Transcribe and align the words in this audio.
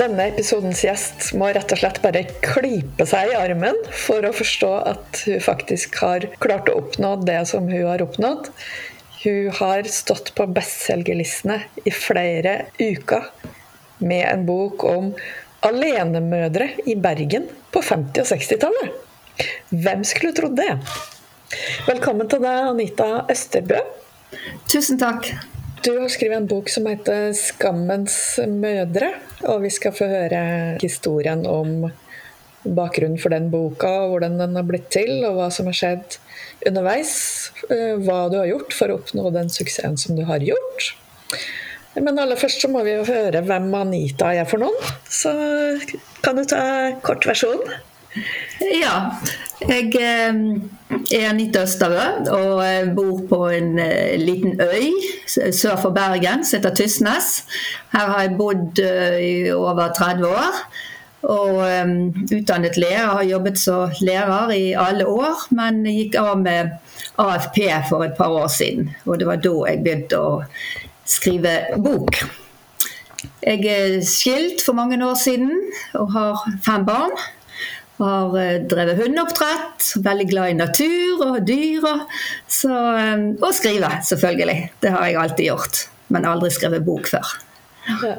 Denne 0.00 0.30
episodens 0.30 0.80
gjest 0.80 1.26
må 1.36 1.50
rett 1.52 1.74
og 1.74 1.80
slett 1.82 1.98
bare 2.00 2.22
klype 2.40 3.04
seg 3.04 3.34
i 3.34 3.36
armen 3.36 3.76
for 3.92 4.24
å 4.24 4.30
forstå 4.32 4.70
at 4.88 5.18
hun 5.26 5.42
faktisk 5.44 5.98
har 6.00 6.24
klart 6.40 6.70
å 6.72 6.78
oppnå 6.80 7.10
det 7.28 7.42
som 7.50 7.68
hun 7.68 7.84
har 7.84 8.00
oppnådd. 8.00 8.48
Hun 9.20 9.50
har 9.58 9.90
stått 9.92 10.32
på 10.38 10.46
bestselgerlistene 10.56 11.58
i 11.84 11.92
flere 11.92 12.54
uker 12.80 13.28
med 14.00 14.24
en 14.30 14.48
bok 14.48 14.88
om 14.88 15.12
alenemødre 15.68 16.70
i 16.88 16.96
Bergen 16.96 17.50
på 17.68 17.84
50- 17.84 18.24
og 18.24 18.32
60-tallet. 18.32 18.98
Hvem 19.84 20.08
skulle 20.08 20.32
trodd 20.40 20.56
det? 20.56 20.72
Velkommen 21.84 22.32
til 22.32 22.40
deg, 22.40 22.72
Anita 22.72 23.12
Østerbø. 23.28 23.84
Tusen 24.64 24.96
takk. 24.96 25.34
Du 25.80 25.94
har 25.96 26.10
skrevet 26.12 26.36
en 26.36 26.46
bok 26.46 26.68
som 26.68 26.86
heter 26.86 27.32
'Skammens 27.32 28.36
mødre'. 28.44 29.14
Og 29.48 29.62
vi 29.62 29.70
skal 29.70 29.92
få 29.96 30.08
høre 30.10 30.76
historien 30.82 31.46
om 31.46 31.92
bakgrunnen 32.64 33.20
for 33.20 33.32
den 33.32 33.50
boka, 33.50 33.88
og 33.88 34.10
hvordan 34.10 34.36
den 34.38 34.56
har 34.56 34.66
blitt 34.68 34.90
til, 34.92 35.24
og 35.24 35.38
hva 35.38 35.48
som 35.50 35.70
har 35.70 35.76
skjedd 35.78 36.18
underveis. 36.68 37.14
Eh, 37.70 37.96
hva 37.96 38.28
du 38.28 38.36
har 38.36 38.50
gjort 38.50 38.76
for 38.76 38.92
å 38.92 38.98
oppnå 39.00 39.32
den 39.32 39.48
suksessen 39.48 39.96
som 39.96 40.16
du 40.16 40.24
har 40.28 40.44
gjort. 40.44 40.90
Men 41.94 42.18
aller 42.18 42.36
først 42.36 42.60
så 42.60 42.68
må 42.68 42.84
vi 42.84 42.92
jo 42.98 43.04
høre 43.08 43.40
hvem 43.42 43.72
Anita 43.74 44.34
er 44.34 44.44
for 44.44 44.58
noen. 44.58 44.76
Så 45.08 45.32
kan 46.20 46.36
du 46.36 46.44
ta 46.44 46.92
kortversjonen? 47.00 47.72
Ja. 48.60 49.16
Jeg 49.64 49.96
eh, 51.12 51.24
er 51.24 51.30
Anita 51.30 51.64
og 52.30 52.94
bor 52.96 53.20
på 53.28 53.40
en 53.50 53.78
eh, 53.78 54.18
liten 54.18 54.60
øy 54.60 54.90
sør 55.26 55.76
for 55.76 55.90
Bergen 55.90 56.44
som 56.44 56.58
heter 56.58 56.74
Tysnes. 56.74 57.44
Her 57.92 58.06
har 58.12 58.22
jeg 58.22 58.36
bodd 58.38 58.78
eh, 58.78 59.18
i 59.18 59.52
over 59.52 59.92
30 59.98 60.26
år. 60.26 60.62
Og 61.22 61.58
utdannet 62.32 62.78
lærer, 62.80 63.10
har 63.12 63.22
jobbet 63.28 63.58
som 63.58 63.90
lærer 64.00 64.50
i 64.56 64.72
alle 64.72 65.04
år, 65.04 65.42
men 65.52 65.82
gikk 65.84 66.14
av 66.16 66.38
med 66.40 66.70
AFP 67.20 67.58
for 67.90 68.06
et 68.06 68.14
par 68.16 68.32
år 68.32 68.48
siden. 68.48 68.88
Og 69.04 69.18
det 69.20 69.26
var 69.28 69.42
da 69.44 69.52
jeg 69.68 69.82
begynte 69.84 70.16
å 70.16 70.38
skrive 71.04 71.58
bok. 71.76 72.22
Jeg 73.44 73.66
er 73.68 73.98
skilt 74.04 74.64
for 74.64 74.76
mange 74.76 74.96
år 75.04 75.18
siden 75.20 75.52
og 75.98 76.12
har 76.14 76.40
fem 76.64 76.86
barn. 76.88 77.12
Har 78.00 78.34
eh, 78.40 78.58
drevet 78.64 79.00
hundeoppdrett, 79.02 79.92
veldig 80.00 80.28
glad 80.30 80.54
i 80.54 80.58
natur 80.58 81.24
og 81.26 81.38
dyr. 81.46 81.86
Så, 82.48 82.72
eh, 82.72 83.24
og 83.36 83.54
skrive, 83.56 83.92
selvfølgelig. 84.08 84.58
Det 84.80 84.94
har 84.96 85.06
jeg 85.06 85.20
alltid 85.20 85.50
gjort. 85.52 85.86
Men 86.10 86.26
aldri 86.26 86.50
skrevet 86.54 86.86
bok 86.86 87.10
før. 87.12 87.34
Ja. 88.00 88.16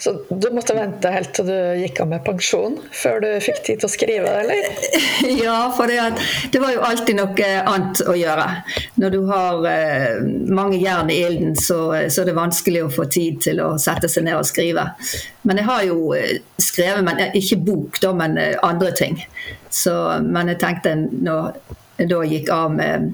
Så 0.00 0.12
du 0.28 0.46
måtte 0.56 0.72
vente 0.72 1.10
helt 1.12 1.34
til 1.36 1.50
du 1.50 1.56
gikk 1.82 1.98
av 2.00 2.08
med 2.08 2.22
pensjon 2.24 2.78
før 2.96 3.18
du 3.20 3.28
fikk 3.44 3.58
tid 3.66 3.82
til 3.82 3.88
å 3.88 3.92
skrive, 3.92 4.30
eller? 4.42 4.78
Ja, 5.44 5.58
for 5.76 5.90
det, 5.90 5.98
det 6.52 6.62
var 6.62 6.72
jo 6.72 6.84
alltid 6.86 7.18
noe 7.18 7.50
annet 7.68 8.00
å 8.08 8.14
gjøre. 8.16 8.46
Når 9.02 9.12
du 9.12 9.18
har 9.28 9.66
eh, 9.68 10.22
mange 10.48 10.80
jern 10.80 11.12
i 11.12 11.18
ilden, 11.26 11.52
så, 11.52 11.82
så, 12.08 12.22
er 12.22 12.30
det 12.30 12.36
vanskelig 12.38 12.86
å 12.86 12.92
få 12.94 13.04
tid 13.12 13.42
til 13.44 13.60
å 13.60 13.74
sette 13.80 14.08
seg 14.08 14.24
ned 14.24 14.38
og 14.38 14.48
skrive. 14.48 14.86
Men 15.44 15.60
jeg 15.60 15.68
har 15.68 15.84
jo 15.90 16.14
eh, 16.16 16.40
skrevet, 16.60 17.04
men 17.04 17.20
eh, 17.20 17.36
ikke 17.36 17.60
bok, 17.68 18.00
da, 18.00 18.14
men 18.16 18.40
eh, 18.40 18.56
andre 18.64 18.94
ting. 18.96 19.20
Så, 19.68 19.94
men 20.24 20.54
jeg 20.54 20.62
tenkte 20.64 20.96
når 20.96 21.52
jeg 22.00 22.08
da 22.08 22.24
gikk 22.24 22.48
av 22.56 22.72
med 22.72 23.12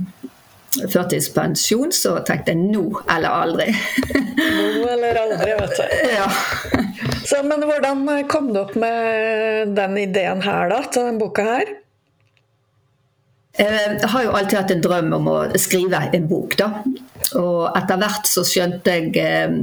førtidspensjon, 0.92 1.94
så 1.94 2.18
tenkte 2.26 2.54
jeg 2.54 2.60
nå 2.62 2.84
eller 3.04 3.30
aldri. 3.30 3.70
nå 4.36 4.84
eller 4.92 5.22
aldri, 5.24 5.56
vet 5.62 5.80
du. 5.80 5.96
Ja. 6.16 6.28
Så, 7.26 7.40
men 7.42 7.64
hvordan 7.66 8.06
kom 8.30 8.52
du 8.54 8.60
opp 8.62 8.76
med 8.78 9.74
den 9.76 9.98
ideen 9.98 10.44
her, 10.44 10.70
da, 10.70 10.84
til 10.86 11.08
denne 11.08 11.20
boka 11.20 11.46
her? 11.46 11.74
Jeg 13.56 14.08
har 14.12 14.24
jo 14.24 14.34
alltid 14.36 14.58
hatt 14.58 14.72
en 14.74 14.82
drøm 14.84 15.14
om 15.16 15.28
å 15.32 15.36
skrive 15.60 16.02
en 16.14 16.26
bok, 16.28 16.58
da. 16.60 16.68
Og 17.40 17.62
etter 17.72 18.00
hvert 18.00 18.28
så 18.28 18.44
skjønte 18.46 18.92
jeg 18.92 19.14
eh, 19.22 19.54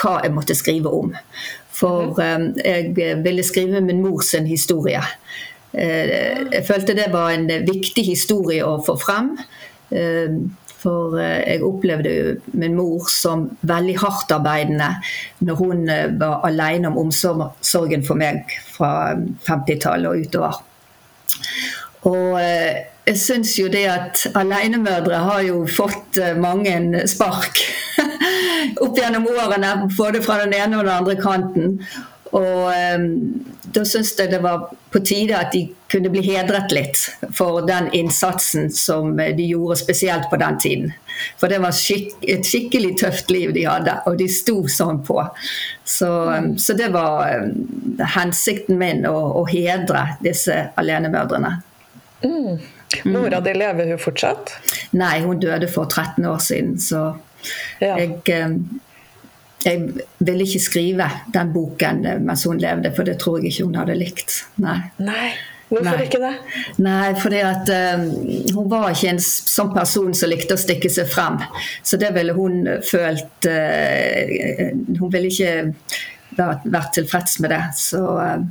hva 0.00 0.16
jeg 0.24 0.34
måtte 0.34 0.56
skrive 0.58 0.90
om. 0.90 1.12
For 1.78 2.10
mhm. 2.18 2.58
eh, 2.64 2.90
jeg 2.98 3.20
ville 3.24 3.46
skrive 3.46 3.82
min 3.84 4.02
mors 4.02 4.34
historie. 4.48 5.02
Eh, 5.72 6.50
jeg 6.50 6.64
følte 6.66 6.96
det 6.98 7.12
var 7.14 7.30
en 7.34 7.46
viktig 7.68 8.04
historie 8.08 8.66
å 8.66 8.80
få 8.84 8.98
frem. 8.98 9.36
Ehm, 9.90 10.50
for 10.78 11.18
eh, 11.18 11.42
jeg 11.46 11.64
opplevde 11.66 12.12
min 12.58 12.76
mor 12.78 13.08
som 13.10 13.48
veldig 13.66 13.96
hardtarbeidende 14.02 14.90
når 15.46 15.58
hun 15.58 15.88
eh, 15.90 16.06
var 16.20 16.44
alene 16.46 16.90
om 16.92 17.00
omsorgen 17.06 18.04
for 18.06 18.20
meg 18.20 18.44
fra 18.76 19.16
50-tallet 19.48 20.10
og 20.10 20.28
utover. 20.28 20.60
Og 22.08 22.38
eh, 22.40 22.84
jeg 23.08 23.18
syns 23.18 23.54
jo 23.58 23.70
det 23.72 23.86
at 23.88 24.26
alenemødre 24.36 25.22
har 25.24 25.42
jo 25.46 25.62
fått 25.64 26.18
mange 26.36 27.06
spark 27.08 27.62
opp 28.84 28.98
gjennom 29.00 29.24
årene, 29.32 29.70
både 29.96 30.20
fra 30.22 30.42
den 30.42 30.52
ene 30.52 30.76
og 30.76 30.84
den 30.84 30.92
andre 30.92 31.16
kanten. 31.16 31.78
Og 32.36 32.68
um, 32.68 33.04
da 33.72 33.84
syns 33.88 34.14
jeg 34.18 34.30
det 34.32 34.40
var 34.44 34.68
på 34.92 35.00
tide 35.04 35.36
at 35.36 35.52
de 35.52 35.62
kunne 35.88 36.10
bli 36.12 36.22
hedret 36.26 36.72
litt 36.74 37.00
for 37.36 37.62
den 37.68 37.88
innsatsen 37.96 38.68
som 38.72 39.16
de 39.16 39.46
gjorde, 39.48 39.78
spesielt 39.80 40.28
på 40.30 40.40
den 40.40 40.58
tiden. 40.60 40.90
For 41.40 41.48
det 41.50 41.60
var 41.64 41.76
skik 41.76 42.18
et 42.28 42.46
skikkelig 42.46 42.94
tøft 43.02 43.32
liv 43.32 43.52
de 43.56 43.64
hadde, 43.68 43.96
og 44.06 44.18
de 44.20 44.28
sto 44.32 44.60
sånn 44.70 45.00
på. 45.06 45.20
Så, 45.84 46.10
um, 46.28 46.50
så 46.60 46.76
det 46.78 46.90
var 46.96 47.38
um, 47.40 47.54
hensikten 48.16 48.80
min 48.80 49.06
å, 49.08 49.16
å 49.40 49.46
hedre 49.48 50.04
disse 50.24 50.68
alenemødrene. 50.80 51.54
Mm. 52.24 52.58
Mora 53.04 53.40
di 53.40 53.54
lever 53.54 53.92
hun 53.92 54.00
fortsatt? 54.00 54.52
Nei, 54.96 55.18
hun 55.24 55.40
døde 55.40 55.68
for 55.70 55.88
13 55.88 56.24
år 56.26 56.38
siden. 56.42 56.76
Så 56.80 57.02
ja. 57.80 57.96
jeg 57.96 58.20
jeg 59.64 60.06
ville 60.22 60.46
ikke 60.46 60.62
skrive 60.62 61.10
den 61.34 61.52
boken 61.54 62.04
mens 62.24 62.44
hun 62.46 62.60
levde, 62.62 62.92
for 62.94 63.08
det 63.08 63.18
tror 63.22 63.38
jeg 63.38 63.52
ikke 63.52 63.68
hun 63.68 63.78
hadde 63.80 63.96
likt. 63.98 64.42
Nei. 64.62 64.80
Nei. 65.02 65.30
Hvorfor 65.68 65.98
Nei. 65.98 66.04
ikke 66.06 66.20
det? 66.22 66.34
Nei, 66.80 67.08
fordi 67.20 67.40
at 67.44 67.68
uh, 67.68 68.04
Hun 68.56 68.70
var 68.72 68.86
ikke 68.88 69.10
en 69.12 69.18
sånn 69.20 69.74
person 69.74 70.14
som 70.16 70.30
likte 70.32 70.56
å 70.56 70.60
stikke 70.60 70.88
seg 70.88 71.10
frem. 71.12 71.36
Så 71.84 72.00
det 72.00 72.14
ville 72.16 72.32
hun 72.32 72.62
følt 72.80 73.48
uh, 73.50 74.70
Hun 74.96 75.12
ville 75.12 75.28
ikke 75.28 75.52
vært, 76.38 76.92
tilfreds 76.96 77.38
med 77.44 77.52
det. 77.54 77.62
Så, 77.76 78.02
uh, 78.16 78.42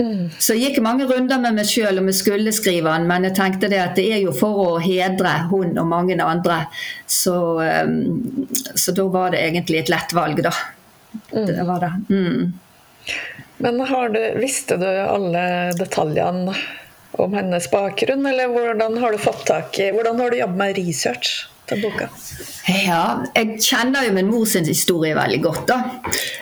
mm. 0.00 0.30
så 0.38 0.56
jeg 0.56 0.72
gikk 0.72 0.82
mange 0.84 1.08
runder 1.10 1.40
med 1.42 1.58
meg 1.58 1.68
sjøl 1.68 2.00
om 2.00 2.08
jeg 2.10 2.20
skulle 2.20 2.54
skrive 2.56 2.94
den, 2.94 3.08
men 3.10 3.28
jeg 3.28 3.36
tenkte 3.38 3.70
det 3.72 3.82
at 3.82 3.98
det 3.98 4.08
er 4.16 4.22
jo 4.24 4.34
for 4.36 4.62
å 4.64 4.70
hedre 4.82 5.34
hun 5.52 5.76
og 5.78 5.90
mange 5.90 6.18
andre. 6.24 6.62
Så, 7.06 7.36
um, 7.60 8.48
så 8.74 8.96
da 8.96 9.06
var 9.12 9.34
det 9.34 9.44
egentlig 9.46 9.84
et 9.84 9.92
lett 9.92 10.16
valg, 10.16 10.42
da. 10.46 10.54
Mm. 11.32 11.46
Det 11.46 11.68
var 11.68 11.84
det. 11.84 11.92
Mm. 12.08 12.58
Men 13.58 13.80
du, 14.12 14.20
visste 14.38 14.76
du 14.78 14.86
alle 14.86 15.72
detaljene 15.74 16.54
om 17.18 17.32
hennes 17.34 17.70
bakgrunn, 17.72 18.26
eller 18.26 18.52
hvordan 18.52 18.98
har 19.02 19.12
du 19.12 19.18
fått 19.18 19.46
tak 19.48 19.78
i 19.82 19.88
Hvordan 19.94 20.20
har 20.20 20.30
du 20.30 20.38
jobbet 20.38 20.60
med 20.60 20.76
research 20.78 21.48
til 21.68 21.82
boka? 21.84 22.08
Ja, 22.68 23.02
jeg 23.32 23.58
kjenner 23.64 24.04
jo 24.04 24.14
min 24.16 24.28
mors 24.28 24.54
historie 24.58 25.16
veldig 25.16 25.40
godt, 25.44 25.62
da. 25.70 25.78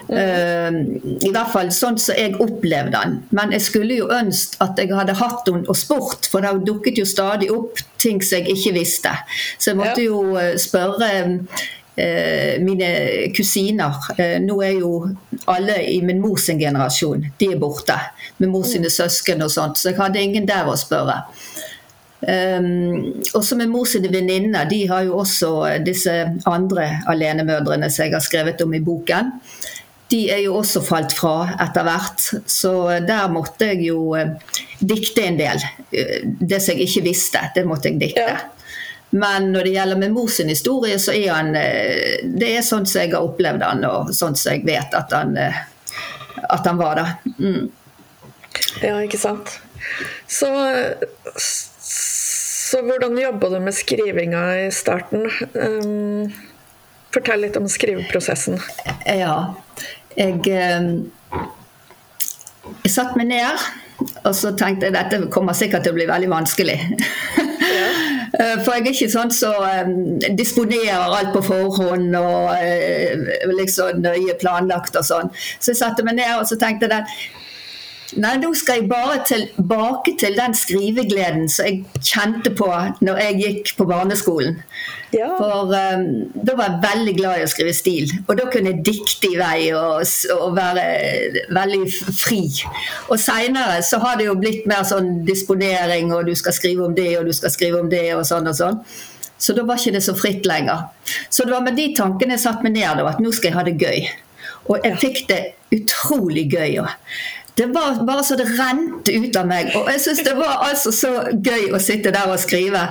Mm. 0.08 0.16
Uh, 0.16 1.16
I 1.26 1.30
hvert 1.30 1.52
fall 1.52 1.70
sånn 1.74 1.98
som 2.02 2.18
jeg 2.18 2.36
opplevde 2.42 2.94
den. 2.96 3.20
Men 3.36 3.54
jeg 3.54 3.66
skulle 3.66 4.00
jo 4.00 4.10
ønske 4.12 4.58
at 4.64 4.78
jeg 4.80 4.94
hadde 4.94 5.16
hatt 5.20 5.48
henne 5.50 5.66
og 5.70 5.78
spurt, 5.78 6.28
for 6.30 6.44
det 6.44 6.66
dukket 6.66 7.00
jo 7.00 7.06
stadig 7.08 7.50
opp 7.54 7.80
ting 8.02 8.22
som 8.24 8.40
jeg 8.40 8.56
ikke 8.56 8.76
visste. 8.76 9.14
Så 9.58 9.72
jeg 9.72 9.80
måtte 9.80 10.02
ja. 10.02 10.10
jo 10.10 10.36
eh, 10.40 10.54
spørre 10.60 11.10
uh, 11.24 12.54
mine 12.64 12.90
kusiner 13.36 14.02
Uh, 14.16 14.38
Nå 14.42 14.58
er 14.64 14.78
jo 14.80 14.92
alle 15.50 15.78
i 15.90 16.00
min 16.04 16.20
mors 16.22 16.46
generasjon 16.48 17.26
de 17.38 17.52
er 17.52 17.60
borte. 17.60 17.96
Med 18.38 18.50
mors 18.52 18.74
mm. 18.74 18.88
søsken 18.90 19.44
og 19.46 19.52
sånt, 19.52 19.78
så 19.78 19.92
jeg 19.92 20.00
hadde 20.00 20.22
ingen 20.22 20.48
der 20.48 20.68
å 20.68 20.76
spørre. 20.78 21.22
Um, 22.16 23.22
også 23.36 23.58
med 23.60 23.68
mor 23.68 23.84
sine 23.84 24.08
venninner. 24.08 24.64
De 24.68 24.86
har 24.88 25.04
jo 25.04 25.18
også 25.20 25.50
disse 25.84 26.12
andre 26.48 26.88
alenemødrene 27.12 27.90
som 27.92 28.06
jeg 28.06 28.16
har 28.16 28.24
skrevet 28.24 28.62
om 28.64 28.72
i 28.74 28.80
boken. 28.80 29.34
de 30.10 30.20
er 30.30 30.44
jo 30.44 30.54
også 30.60 30.82
falt 30.86 31.14
fra 31.16 31.48
etter 31.62 31.86
hvert. 31.86 32.26
Så 32.50 32.72
der 33.06 33.30
måtte 33.32 33.72
jeg 33.72 33.88
jo 33.88 34.14
eh, 34.18 34.36
dikte 34.78 35.24
en 35.26 35.38
del. 35.40 35.64
Eh, 35.90 36.20
det 36.22 36.60
som 36.62 36.76
jeg 36.76 36.86
ikke 36.86 37.08
visste, 37.08 37.42
det 37.56 37.66
måtte 37.66 37.90
jeg 37.90 38.00
dikte. 38.04 38.26
Ja. 38.28 38.36
Men 39.16 39.50
når 39.54 39.66
det 39.66 39.74
gjelder 39.74 39.98
med 39.98 40.14
mors 40.14 40.38
historie, 40.38 40.98
så 41.02 41.14
er 41.14 41.30
han 41.32 41.52
eh, 41.58 42.22
Det 42.22 42.52
er 42.52 42.66
sånn 42.66 42.86
som 42.86 43.02
jeg 43.02 43.14
har 43.14 43.26
opplevd 43.26 43.66
han, 43.66 43.82
og 43.88 44.14
sånn 44.14 44.38
som 44.38 44.54
jeg 44.54 44.66
vet 44.66 44.94
at 44.94 45.14
han, 45.14 45.34
at 45.36 46.70
han 46.70 46.78
var. 46.78 47.02
da. 47.02 47.34
Mm. 47.42 47.66
Ja, 48.82 48.98
ikke 49.02 49.20
sant. 49.20 49.58
Så, 50.30 50.48
så 51.86 52.82
hvordan 52.82 53.18
jobba 53.18 53.48
du 53.52 53.60
med 53.62 53.74
skrivinga 53.74 54.42
i 54.64 54.70
starten? 54.74 55.28
Um, 55.54 56.32
fortell 57.14 57.44
litt 57.44 57.56
om 57.60 57.68
skriveprosessen. 57.70 58.58
Ja. 59.06 59.54
Jeg, 60.16 60.40
um, 60.42 60.88
jeg 62.82 62.90
satte 62.92 63.20
meg 63.20 63.30
ned, 63.30 63.66
og 64.24 64.32
så 64.34 64.50
tenkte 64.58 64.88
jeg 64.88 64.96
dette 64.96 65.22
kommer 65.32 65.56
sikkert 65.56 65.86
til 65.86 65.94
å 65.94 65.98
bli 66.00 66.08
veldig 66.10 66.32
vanskelig. 66.34 66.80
Ja. 67.38 67.88
Eh, 68.36 68.58
for 68.66 68.74
jeg 68.74 68.82
er 68.82 68.90
ikke 68.90 69.06
sånn 69.08 69.30
som 69.32 69.54
så, 69.54 69.84
um, 69.86 70.18
disponerer 70.36 71.14
alt 71.14 71.30
på 71.32 71.40
forhånd 71.46 72.12
og 72.18 72.50
uh, 72.52 73.52
liksom 73.54 74.02
nøye 74.02 74.34
planlagt 74.42 74.98
og 74.98 75.06
sånn. 75.08 75.30
Så 75.56 75.70
jeg 75.72 75.78
satte 75.78 76.04
meg 76.04 76.18
ned 76.18 76.34
og 76.34 76.44
så 76.50 76.58
tenkte 76.60 76.90
jeg 76.90 77.06
Nei, 78.14 78.36
nå 78.38 78.52
skal 78.54 78.80
jeg 78.80 78.88
bare 78.90 79.16
tilbake 79.26 80.12
til 80.20 80.36
den 80.38 80.54
skrivegleden 80.54 81.48
som 81.50 81.66
jeg 81.66 82.04
kjente 82.06 82.52
på 82.54 82.68
når 83.02 83.18
jeg 83.24 83.38
gikk 83.40 83.72
på 83.78 83.86
barneskolen. 83.88 84.60
Ja. 85.14 85.32
For 85.38 85.72
um, 85.72 86.04
da 86.34 86.54
var 86.58 86.68
jeg 86.70 86.82
veldig 86.84 87.14
glad 87.18 87.40
i 87.40 87.46
å 87.46 87.50
skrive 87.50 87.74
stil. 87.74 88.12
Og 88.26 88.38
da 88.38 88.46
kunne 88.52 88.72
jeg 88.72 88.84
dikte 88.86 89.32
i 89.32 89.40
vei 89.40 89.58
og, 89.74 90.06
og 90.36 90.54
være 90.56 90.86
veldig 91.56 91.82
fri. 92.06 92.44
Og 93.10 93.18
seinere 93.22 93.80
så 93.86 94.00
har 94.04 94.20
det 94.20 94.28
jo 94.28 94.38
blitt 94.38 94.68
mer 94.70 94.86
sånn 94.86 95.24
disponering, 95.26 96.12
og 96.14 96.30
du 96.30 96.34
skal 96.38 96.54
skrive 96.54 96.86
om 96.86 96.94
det, 96.96 97.10
og 97.18 97.26
du 97.30 97.34
skal 97.36 97.54
skrive 97.54 97.82
om 97.82 97.90
det, 97.90 98.06
og 98.14 98.26
sånn 98.28 98.46
og 98.52 98.58
sånn. 98.58 98.80
Så 99.38 99.52
da 99.56 99.66
var 99.68 99.80
ikke 99.80 99.96
det 99.98 100.04
så 100.06 100.14
fritt 100.16 100.46
lenger. 100.48 100.86
Så 101.28 101.44
det 101.44 101.52
var 101.52 101.64
med 101.64 101.76
de 101.76 101.90
tankene 101.96 102.36
jeg 102.36 102.44
satte 102.46 102.64
meg 102.64 102.78
ned 102.78 103.02
da, 103.02 103.10
at 103.10 103.22
nå 103.22 103.34
skal 103.34 103.50
jeg 103.50 103.58
ha 103.58 103.66
det 103.66 103.76
gøy. 103.80 104.06
Og 104.66 104.86
jeg 104.86 105.00
fikk 105.02 105.20
det 105.30 105.40
utrolig 105.74 106.46
gøy. 106.54 106.80
Det 107.56 107.66
var 107.72 108.02
bare 108.04 108.24
så 108.24 108.36
det 108.36 108.46
rente 108.58 109.14
ut 109.16 109.36
av 109.40 109.46
meg. 109.48 109.70
Og 109.78 109.88
jeg 109.88 110.02
syns 110.04 110.22
det 110.26 110.34
var 110.36 110.66
altså 110.66 110.92
så 110.92 111.12
gøy 111.32 111.70
å 111.72 111.80
sitte 111.80 112.12
der 112.12 112.28
og 112.28 112.40
skrive. 112.42 112.82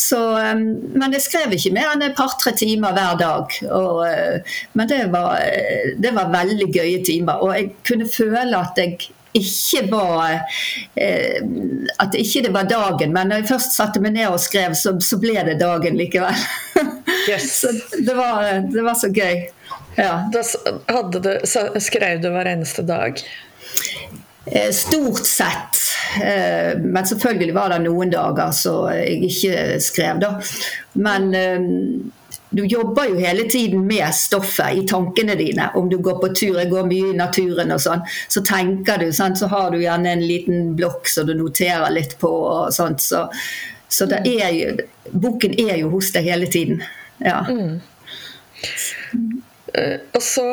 Så, 0.00 0.20
um, 0.40 0.62
men 0.96 1.12
jeg 1.16 1.26
skrev 1.26 1.52
ikke 1.52 1.74
mer 1.76 1.90
enn 1.92 2.06
et 2.06 2.16
par-tre 2.16 2.54
timer 2.56 2.96
hver 2.96 3.18
dag. 3.20 3.58
Og, 3.68 4.00
uh, 4.08 4.56
men 4.72 4.88
det 4.88 5.02
var, 5.12 5.42
det 6.00 6.14
var 6.16 6.32
veldig 6.32 6.70
gøye 6.72 7.02
timer. 7.04 7.44
Og 7.44 7.52
jeg 7.52 7.74
kunne 7.84 8.08
føle 8.08 8.56
at 8.56 8.80
jeg 8.80 9.12
ikke 9.34 9.80
var 9.90 10.44
eh, 10.94 11.40
At 11.98 12.14
ikke 12.14 12.44
det 12.46 12.52
var 12.54 12.68
dagen, 12.70 13.12
men 13.14 13.30
når 13.30 13.42
jeg 13.42 13.48
først 13.48 13.74
satte 13.76 14.02
meg 14.02 14.14
ned 14.14 14.30
og 14.30 14.38
skrev, 14.42 14.76
så, 14.78 14.94
så 15.02 15.18
ble 15.18 15.34
det 15.48 15.58
dagen 15.62 15.98
likevel. 16.00 16.44
Yes. 17.24 17.54
så 17.62 17.70
det 18.04 18.12
var, 18.18 18.42
det 18.68 18.82
var, 18.84 18.96
så 19.00 19.08
gøy. 19.08 19.46
Ja. 19.96 20.26
Da 20.28 20.42
du, 21.08 21.30
skrev 21.80 22.20
du 22.20 22.26
hver 22.34 22.50
eneste 22.50 22.84
dag? 22.84 23.22
Eh, 24.46 24.70
stort 24.70 25.26
sett. 25.26 25.76
Eh, 26.22 26.78
men 26.78 27.06
selvfølgelig 27.06 27.54
var 27.54 27.72
det 27.72 27.78
noen 27.86 28.10
dager 28.12 28.52
så 28.52 28.74
jeg 28.92 29.30
ikke 29.30 29.80
skrev, 29.80 30.20
da. 30.20 30.34
Men 31.00 31.30
eh, 31.34 31.64
du 32.54 32.62
jobber 32.68 33.08
jo 33.08 33.16
hele 33.18 33.48
tiden 33.50 33.86
med 33.88 34.12
stoffet 34.14 34.76
i 34.76 34.84
tankene 34.86 35.34
dine. 35.40 35.70
Om 35.74 35.88
du 35.90 35.96
går 35.98 36.20
på 36.20 36.30
tur, 36.36 36.58
jeg 36.60 36.70
går 36.70 36.86
mye 36.90 37.14
i 37.14 37.16
naturen 37.16 37.72
og 37.74 37.80
sånn, 37.82 38.04
så 38.28 38.44
tenker 38.44 39.00
du, 39.00 39.08
sant? 39.16 39.40
så 39.40 39.48
har 39.50 39.72
du 39.72 39.80
gjerne 39.80 40.12
en 40.12 40.26
liten 40.26 40.74
blokk 40.76 41.08
som 41.10 41.26
du 41.26 41.34
noterer 41.38 41.88
litt 41.96 42.18
på. 42.20 42.30
og 42.30 42.70
sånt, 42.74 43.00
Så, 43.02 43.24
så 43.88 44.06
er 44.20 44.52
jo, 44.54 44.76
boken 45.10 45.56
er 45.56 45.80
jo 45.80 45.90
hos 45.96 46.12
deg 46.14 46.28
hele 46.28 46.46
tiden. 46.52 46.84
Ja. 47.24 47.40
Mm. 47.48 47.80
Og 50.14 50.22
så 50.22 50.46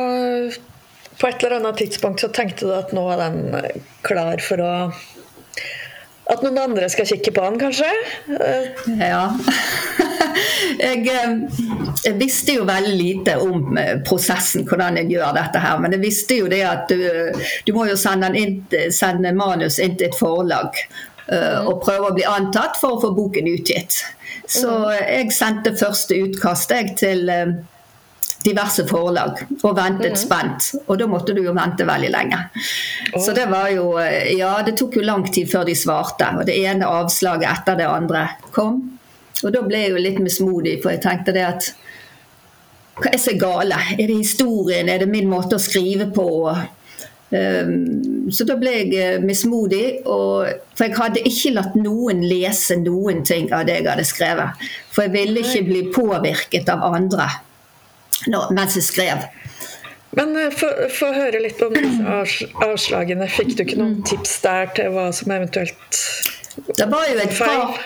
på 1.22 1.28
et 1.28 1.44
eller 1.44 1.60
annet 1.60 1.78
tidspunkt 1.78 2.24
så 2.24 2.32
tenkte 2.34 2.66
du 2.66 2.74
at 2.74 2.94
nå 2.98 3.04
er 3.14 3.22
den 3.22 3.56
eh, 3.60 3.82
klar 4.06 4.42
for 4.42 4.64
å 4.66 4.74
At 6.32 6.46
noen 6.46 6.58
andre 6.62 6.88
skal 6.90 7.10
kikke 7.10 7.34
på 7.36 7.44
den, 7.44 7.58
kanskje? 7.60 7.90
Ja. 9.02 9.26
Jeg, 10.82 11.02
eh, 11.10 11.32
jeg, 12.06 12.14
visste 12.16 12.54
jo 12.56 12.64
veldig 12.66 12.94
lite 12.96 13.34
om 13.44 13.76
eh, 13.78 13.98
prosessen, 14.08 14.64
hvordan 14.70 15.00
en 15.02 15.10
gjør 15.12 15.34
dette 15.36 15.60
her. 15.60 15.82
Men 15.82 15.96
jeg 15.98 16.02
visste 16.06 16.38
jo 16.38 16.48
det 16.50 16.62
at 16.66 16.88
du, 16.88 17.02
du 17.68 17.72
må 17.76 17.88
jo 17.90 17.98
sende, 18.00 18.30
inn, 18.40 18.62
sende 18.94 19.34
manus 19.36 19.82
inn 19.84 19.98
til 20.00 20.08
et 20.08 20.18
forlag. 20.18 20.80
Og 21.32 21.82
prøve 21.84 22.10
å 22.10 22.16
bli 22.16 22.24
antatt 22.28 22.80
for 22.80 22.96
å 22.96 23.02
få 23.04 23.12
boken 23.18 23.50
utgitt. 23.52 24.00
Så 24.48 24.72
jeg 24.96 25.34
sendte 25.36 25.76
første 25.80 26.18
utkast 26.24 26.72
til 27.02 27.30
diverse 28.44 28.86
forlag 28.90 29.44
og 29.62 29.76
ventet 29.78 30.16
mm. 30.16 30.20
spent. 30.20 30.70
Og 30.88 30.98
da 31.00 31.08
måtte 31.10 31.36
du 31.38 31.44
jo 31.46 31.54
vente 31.56 31.86
veldig 31.88 32.12
lenge. 32.14 32.40
Så 33.14 33.36
det 33.38 33.48
var 33.52 33.70
jo 33.74 33.94
eh, 34.02 34.34
Ja, 34.38 34.54
det 34.66 34.78
tok 34.80 34.98
jo 34.98 35.06
lang 35.06 35.26
tid 35.32 35.50
før 35.52 35.68
de 35.68 35.76
svarte. 35.78 36.32
Og 36.40 36.48
det 36.50 36.58
ene 36.64 36.90
avslaget 36.90 37.50
etter 37.52 37.80
det 37.82 37.90
andre 37.90 38.26
kom. 38.56 38.82
Og 39.42 39.54
da 39.54 39.64
ble 39.66 39.86
jeg 39.86 39.96
jo 39.96 40.02
litt 40.02 40.20
mismodig, 40.22 40.78
for 40.84 40.94
jeg 40.94 41.04
tenkte 41.06 41.34
det 41.36 41.48
at 41.48 41.72
Hva 43.02 43.10
er 43.16 43.22
så 43.22 43.34
gale? 43.40 43.80
Er 43.98 44.06
det 44.06 44.20
historien? 44.20 44.90
Er 44.92 45.02
det 45.02 45.10
min 45.10 45.30
måte 45.32 45.58
å 45.58 45.62
skrive 45.62 46.12
på? 46.14 46.28
Um, 47.32 48.28
så 48.28 48.44
da 48.44 48.58
ble 48.60 48.74
jeg 48.76 48.90
eh, 49.00 49.22
mismodig, 49.24 50.02
for 50.04 50.84
jeg 50.84 50.98
hadde 50.98 51.22
ikke 51.30 51.54
latt 51.56 51.78
noen 51.80 52.26
lese 52.28 52.76
noen 52.82 53.24
ting 53.24 53.48
av 53.56 53.64
det 53.70 53.78
jeg 53.80 53.88
hadde 53.88 54.06
skrevet. 54.06 54.66
For 54.92 55.08
jeg 55.08 55.16
ville 55.16 55.46
ikke 55.46 55.64
bli 55.70 55.86
påvirket 55.96 56.70
av 56.76 56.84
andre 56.92 57.30
mens 58.28 58.78
jeg 58.78 58.88
skrev. 58.88 59.26
Men 60.18 60.36
eh, 60.36 60.52
få 60.92 61.14
høre 61.16 61.40
litt 61.40 61.62
om 61.64 61.76
avslagene. 62.68 63.30
Fikk 63.32 63.56
du 63.56 63.66
ikke 63.66 63.80
noen 63.80 64.02
tips 64.08 64.40
der 64.44 64.72
til 64.76 64.92
hva 64.96 65.10
som 65.16 65.32
eventuelt 65.32 66.04
det 66.78 66.86
var 66.86 67.08
jo 67.08 67.20
et 67.20 67.38
par, 67.40 67.78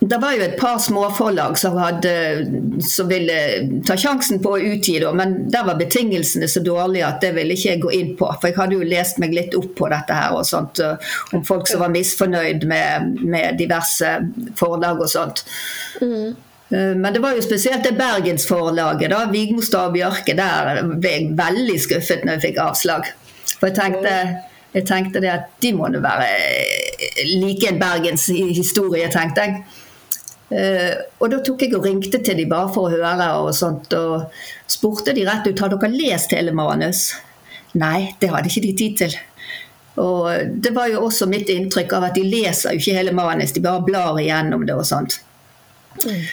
det 0.00 0.16
var 0.18 0.34
jo 0.34 0.42
et 0.42 0.56
par 0.58 0.78
småforlag 0.82 1.58
som, 1.58 1.76
hadde, 1.78 2.12
som 2.82 3.08
ville 3.10 3.36
ta 3.86 3.96
sjansen 4.00 4.40
på 4.42 4.54
å 4.56 4.60
utgi, 4.72 4.96
det, 5.02 5.12
men 5.16 5.36
der 5.52 5.66
var 5.68 5.78
betingelsene 5.80 6.48
så 6.50 6.62
dårlige 6.64 7.06
at 7.06 7.20
det 7.22 7.34
ville 7.36 7.54
ikke 7.56 7.74
jeg 7.74 7.82
gå 7.84 7.94
inn 7.96 8.12
på. 8.18 8.28
For 8.40 8.50
jeg 8.50 8.58
hadde 8.58 8.78
jo 8.78 8.90
lest 8.90 9.20
meg 9.22 9.34
litt 9.36 9.56
opp 9.58 9.74
på 9.78 9.90
dette 9.92 10.16
her 10.16 10.36
og 10.36 10.46
sånt, 10.48 10.82
om 11.36 11.44
folk 11.46 11.70
som 11.70 11.84
var 11.84 11.94
misfornøyd 11.94 12.66
med, 12.70 13.20
med 13.22 13.60
diverse 13.60 14.16
forlag 14.58 15.04
og 15.04 15.12
sånt. 15.12 15.44
Mm. 16.02 16.32
Eh, 16.70 16.94
men 16.96 17.12
det 17.12 17.22
var 17.22 17.34
jo 17.34 17.42
spesielt 17.42 17.84
det 17.84 17.96
bergensforlaget, 17.98 19.10
da, 19.10 19.24
Vigmostad 19.30 19.90
og 19.90 19.96
Bjørke. 19.98 20.36
Der 20.38 20.82
ble 20.86 21.16
jeg 21.16 21.34
veldig 21.38 21.78
skuffet 21.82 22.24
når 22.24 22.38
jeg 22.38 22.46
fikk 22.48 22.62
avslag. 22.62 23.10
For 23.56 23.70
jeg 23.70 23.76
tenkte, 23.78 24.16
jeg 24.76 24.86
tenkte 24.86 25.22
det 25.22 25.32
at 25.32 25.48
de 25.62 25.74
må 25.76 25.90
være 25.90 26.26
eh, 26.30 27.30
like 27.42 27.68
en 27.68 27.80
bergenshistorie, 27.80 29.10
tenkte 29.12 29.46
jeg. 29.46 29.62
Uh, 30.50 30.96
og 31.22 31.28
da 31.30 31.36
tok 31.46 31.60
jeg 31.62 31.76
og 31.78 31.84
ringte 31.86 32.18
til 32.26 32.34
de 32.40 32.42
bare 32.50 32.72
for 32.74 32.88
å 32.88 32.90
høre 32.90 33.26
og 33.38 33.52
sånt, 33.54 33.92
og 33.94 34.32
spurte 34.66 35.12
de 35.14 35.22
rett 35.22 35.46
ut 35.46 35.62
har 35.62 35.70
dere 35.70 35.90
lest 35.94 36.34
hele 36.34 36.50
manus. 36.50 37.04
Nei, 37.78 38.16
det 38.18 38.32
hadde 38.32 38.50
ikke 38.50 38.64
de 38.64 38.72
tid 38.80 38.96
til. 38.98 39.14
Og 40.02 40.56
det 40.58 40.72
var 40.74 40.90
jo 40.90 41.04
også 41.06 41.28
mitt 41.30 41.46
inntrykk 41.54 41.94
av 41.94 42.08
at 42.08 42.18
de 42.18 42.26
leser 42.26 42.74
jo 42.74 42.82
ikke 42.82 42.96
hele 42.98 43.14
manus, 43.14 43.54
de 43.54 43.62
bare 43.62 43.84
blar 43.86 44.18
igjennom 44.18 44.66
det 44.66 44.74
og 44.74 44.88
sånt. 44.90 45.20
Mm. 46.02 46.26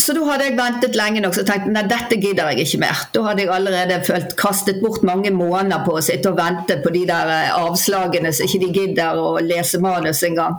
Så 0.00 0.14
da 0.16 0.22
hadde 0.26 0.46
jeg 0.48 0.56
ventet 0.56 0.96
lenge 0.96 1.20
nok 1.22 1.36
og 1.38 1.46
tenkt 1.46 1.68
nei, 1.70 1.82
dette 1.86 2.16
gidder 2.18 2.48
jeg 2.50 2.64
ikke 2.64 2.80
mer. 2.82 3.02
Da 3.14 3.22
hadde 3.26 3.44
jeg 3.44 3.52
allerede 3.54 3.98
følt 4.06 4.32
kastet 4.40 4.80
bort 4.82 5.04
mange 5.06 5.30
måneder 5.34 5.84
på 5.86 5.98
å 5.98 6.02
sitte 6.02 6.32
og 6.32 6.38
vente 6.40 6.78
på 6.82 6.90
de 6.94 7.04
der 7.10 7.30
eh, 7.30 7.52
avslagene 7.54 8.32
så 8.34 8.48
ikke 8.48 8.62
de 8.64 8.70
gidder 8.72 9.20
å 9.20 9.36
lese 9.44 9.78
manus 9.84 10.24
engang. 10.26 10.56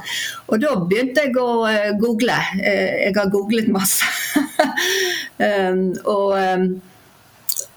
Og 0.48 0.62
da 0.64 0.76
begynte 0.80 1.26
jeg 1.26 1.36
å 1.42 1.48
uh, 1.66 1.92
google. 2.00 2.38
Uh, 2.60 2.90
jeg 3.08 3.16
har 3.18 3.34
googlet 3.34 3.72
masse. 3.74 4.06
um, 5.50 5.84
og, 6.06 6.30
um, 6.38 6.68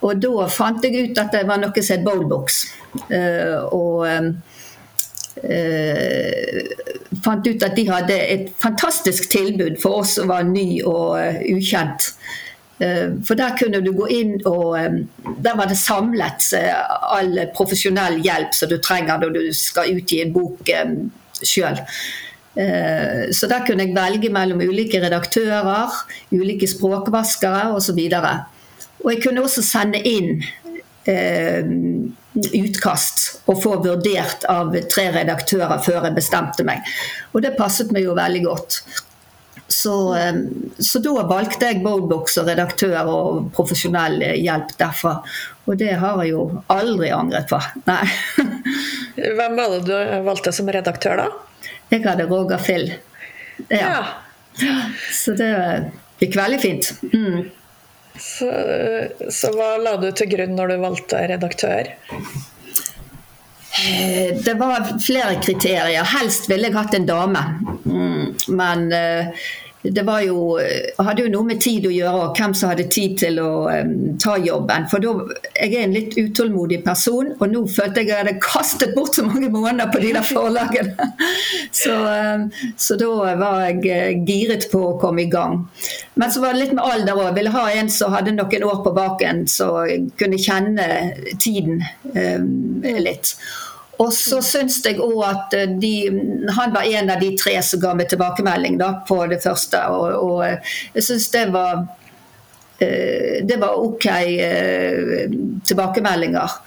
og, 0.05 0.13
da 0.23 0.49
fant 0.53 0.85
jeg 0.85 1.09
ut 1.09 1.23
at 1.25 1.35
det 1.35 1.47
var 1.49 1.63
noe 1.63 1.83
som 1.83 1.97
het 1.97 2.07
bowlbox. 2.07 2.61
Uh, 3.09 3.65
og 3.73 4.07
um, 4.13 4.31
fant 7.25 7.47
ut 7.47 7.63
at 7.63 7.77
de 7.77 7.87
hadde 7.89 8.17
et 8.17 8.51
fantastisk 8.63 9.31
tilbud 9.33 9.79
for 9.83 10.03
oss 10.03 10.17
som 10.19 10.31
var 10.33 10.47
ny 10.49 10.83
og 10.83 11.17
uh, 11.21 11.41
ukjent. 11.53 12.11
Uh, 12.81 13.17
for 13.25 13.39
der 13.39 13.57
kunne 13.57 13.81
du 13.85 13.93
gå 13.97 14.09
inn 14.13 14.35
og 14.45 14.75
um, 14.77 14.99
Der 15.41 15.57
var 15.57 15.71
det 15.71 15.79
samlet 15.81 16.51
all 16.53 17.39
profesjonell 17.57 18.21
hjelp 18.25 18.53
som 18.55 18.69
du 18.69 18.77
trenger 18.85 19.23
når 19.23 19.37
du 19.39 19.43
skal 19.57 19.95
utgi 19.97 20.21
en 20.23 20.35
bok 20.35 20.71
sjøl. 21.43 21.81
Så 23.37 23.49
der 23.51 23.67
kunne 23.69 23.85
jeg 23.85 23.93
velge 23.93 24.31
mellom 24.33 24.63
ulike 24.65 24.97
redaktører, 25.03 25.93
ulike 26.33 26.65
språkvaskere 26.65 27.67
osv. 27.77 27.99
Og, 28.01 28.15
så 28.17 28.39
og 29.07 29.13
jeg 29.13 29.23
kunne 29.23 29.45
også 29.45 29.63
sende 29.63 30.01
inn 30.03 30.41
eh, 30.41 30.66
utkast 31.07 33.27
og 33.47 33.61
få 33.63 33.77
vurdert 33.85 34.47
av 34.51 34.75
tre 34.93 35.11
redaktører 35.15 35.83
før 35.85 36.09
jeg 36.09 36.17
bestemte 36.17 36.67
meg. 36.67 36.79
Og 37.33 37.45
det 37.45 37.59
passet 37.59 37.93
meg 37.95 38.09
jo 38.09 38.17
veldig 38.19 38.43
godt. 38.47 38.81
Så, 39.69 40.17
eh, 40.17 40.35
så 40.79 41.01
da 41.03 41.25
valgte 41.27 41.71
jeg 41.71 41.83
Boldbox 41.83 42.39
og 42.39 42.51
redaktør 42.51 43.11
og 43.11 43.49
profesjonell 43.57 44.21
hjelp 44.39 44.77
derfra. 44.79 45.17
Og 45.67 45.79
det 45.81 45.97
har 45.99 46.23
jeg 46.23 46.37
jo 46.37 46.47
aldri 46.71 47.11
angret 47.15 47.51
på. 47.51 47.59
Nei. 47.89 48.05
Hvem 49.17 49.59
var 49.59 49.75
det 49.75 49.83
du 49.89 49.97
valgte 50.27 50.55
som 50.55 50.71
redaktør, 50.71 51.25
da? 51.25 51.73
Jeg 51.91 52.05
hadde 52.07 52.29
Roger 52.31 52.63
Fill. 52.63 52.93
Ja. 53.71 54.05
ja. 54.61 54.77
Så 55.15 55.35
det 55.39 55.51
gikk 56.21 56.37
veldig 56.39 56.61
fint. 56.63 56.93
Mm. 57.11 57.49
Så, 58.19 58.51
så, 59.31 59.53
hva 59.55 59.77
la 59.83 59.97
du 60.01 60.11
til 60.17 60.31
grunn 60.33 60.57
når 60.57 60.73
du 60.73 60.77
valgte 60.83 61.23
redaktør? 61.31 61.91
Eh, 63.77 64.33
det 64.45 64.55
var 64.61 64.89
flere 65.05 65.37
kriterier. 65.43 66.07
Helst 66.17 66.49
ville 66.51 66.71
jeg 66.71 66.77
hatt 66.77 66.97
en 66.97 67.09
dame. 67.09 67.43
Mm. 67.85 68.25
Men 68.57 68.87
uh, 68.93 69.47
det 69.93 70.03
var 70.07 70.21
jo, 70.25 70.59
eh, 70.59 71.05
hadde 71.05 71.25
jo 71.25 71.31
noe 71.33 71.47
med 71.49 71.61
tid 71.63 71.87
å 71.89 71.93
gjøre, 71.93 72.23
og 72.27 72.39
hvem 72.39 72.55
som 72.57 72.71
hadde 72.73 72.87
tid 72.93 73.17
til 73.21 73.41
å 73.43 73.51
um, 73.69 73.93
ta 74.23 74.37
jobben. 74.41 74.87
For 74.91 75.03
da, 75.03 75.13
Jeg 75.57 75.75
er 75.75 75.85
en 75.87 75.95
litt 75.97 76.17
utålmodig 76.19 76.83
person, 76.85 77.33
og 77.39 77.47
nå 77.53 77.63
følte 77.67 78.03
jeg 78.03 78.11
at 78.11 78.13
jeg 78.13 78.21
hadde 78.23 78.45
kastet 78.45 78.95
bort 78.97 79.17
så 79.17 79.25
mange 79.27 79.51
måneder 79.53 79.91
på 79.93 80.01
de 80.03 80.13
der 80.17 80.27
forlagene. 80.27 81.11
så, 81.83 81.97
um, 82.37 82.49
så, 82.77 82.99
da 83.01 83.11
var 83.41 83.67
jeg 83.67 83.83
uh, 83.85 84.25
giret 84.29 84.69
på 84.73 84.83
å 84.91 84.97
komme 85.03 85.27
i 85.27 85.31
gang. 85.33 85.63
Men 86.15 86.33
så 86.33 86.43
var 86.45 86.55
det 86.55 86.65
litt 86.65 86.77
med 86.77 86.85
alder 86.85 87.21
òg. 87.21 87.35
Ville 87.37 87.55
ha 87.55 87.67
en 87.77 87.93
som 87.93 88.15
hadde 88.15 88.35
noen 88.37 88.67
år 88.67 88.83
på 88.85 88.95
baken, 88.97 89.47
så 89.51 89.71
kunne 90.19 90.41
kjenne 90.41 90.91
tiden 91.43 91.83
um, 92.15 92.83
litt. 92.83 93.37
Og 94.03 94.13
så 94.13 94.41
syns 94.45 94.79
jeg 94.85 95.01
òg 95.01 95.21
at 95.25 95.55
eh, 95.57 95.71
de, 95.81 95.93
han 96.57 96.75
var 96.75 96.89
en 96.89 97.13
av 97.15 97.23
de 97.23 97.33
tre 97.39 97.57
som 97.65 97.81
ga 97.81 97.95
meg 97.97 98.11
tilbakemelding 98.13 98.79
da, 98.81 98.93
på 99.09 99.23
det 99.31 99.41
første. 99.45 99.81
Og, 99.93 100.09
og 100.21 100.43
eh, 100.47 100.75
jeg 100.97 101.09
syns 101.09 101.31
det 101.33 101.47
var 101.55 101.87
eh, 102.85 103.41
det 103.47 103.61
var 103.63 103.81
OK 103.81 104.09
tilbakemeldinger. 105.67 106.59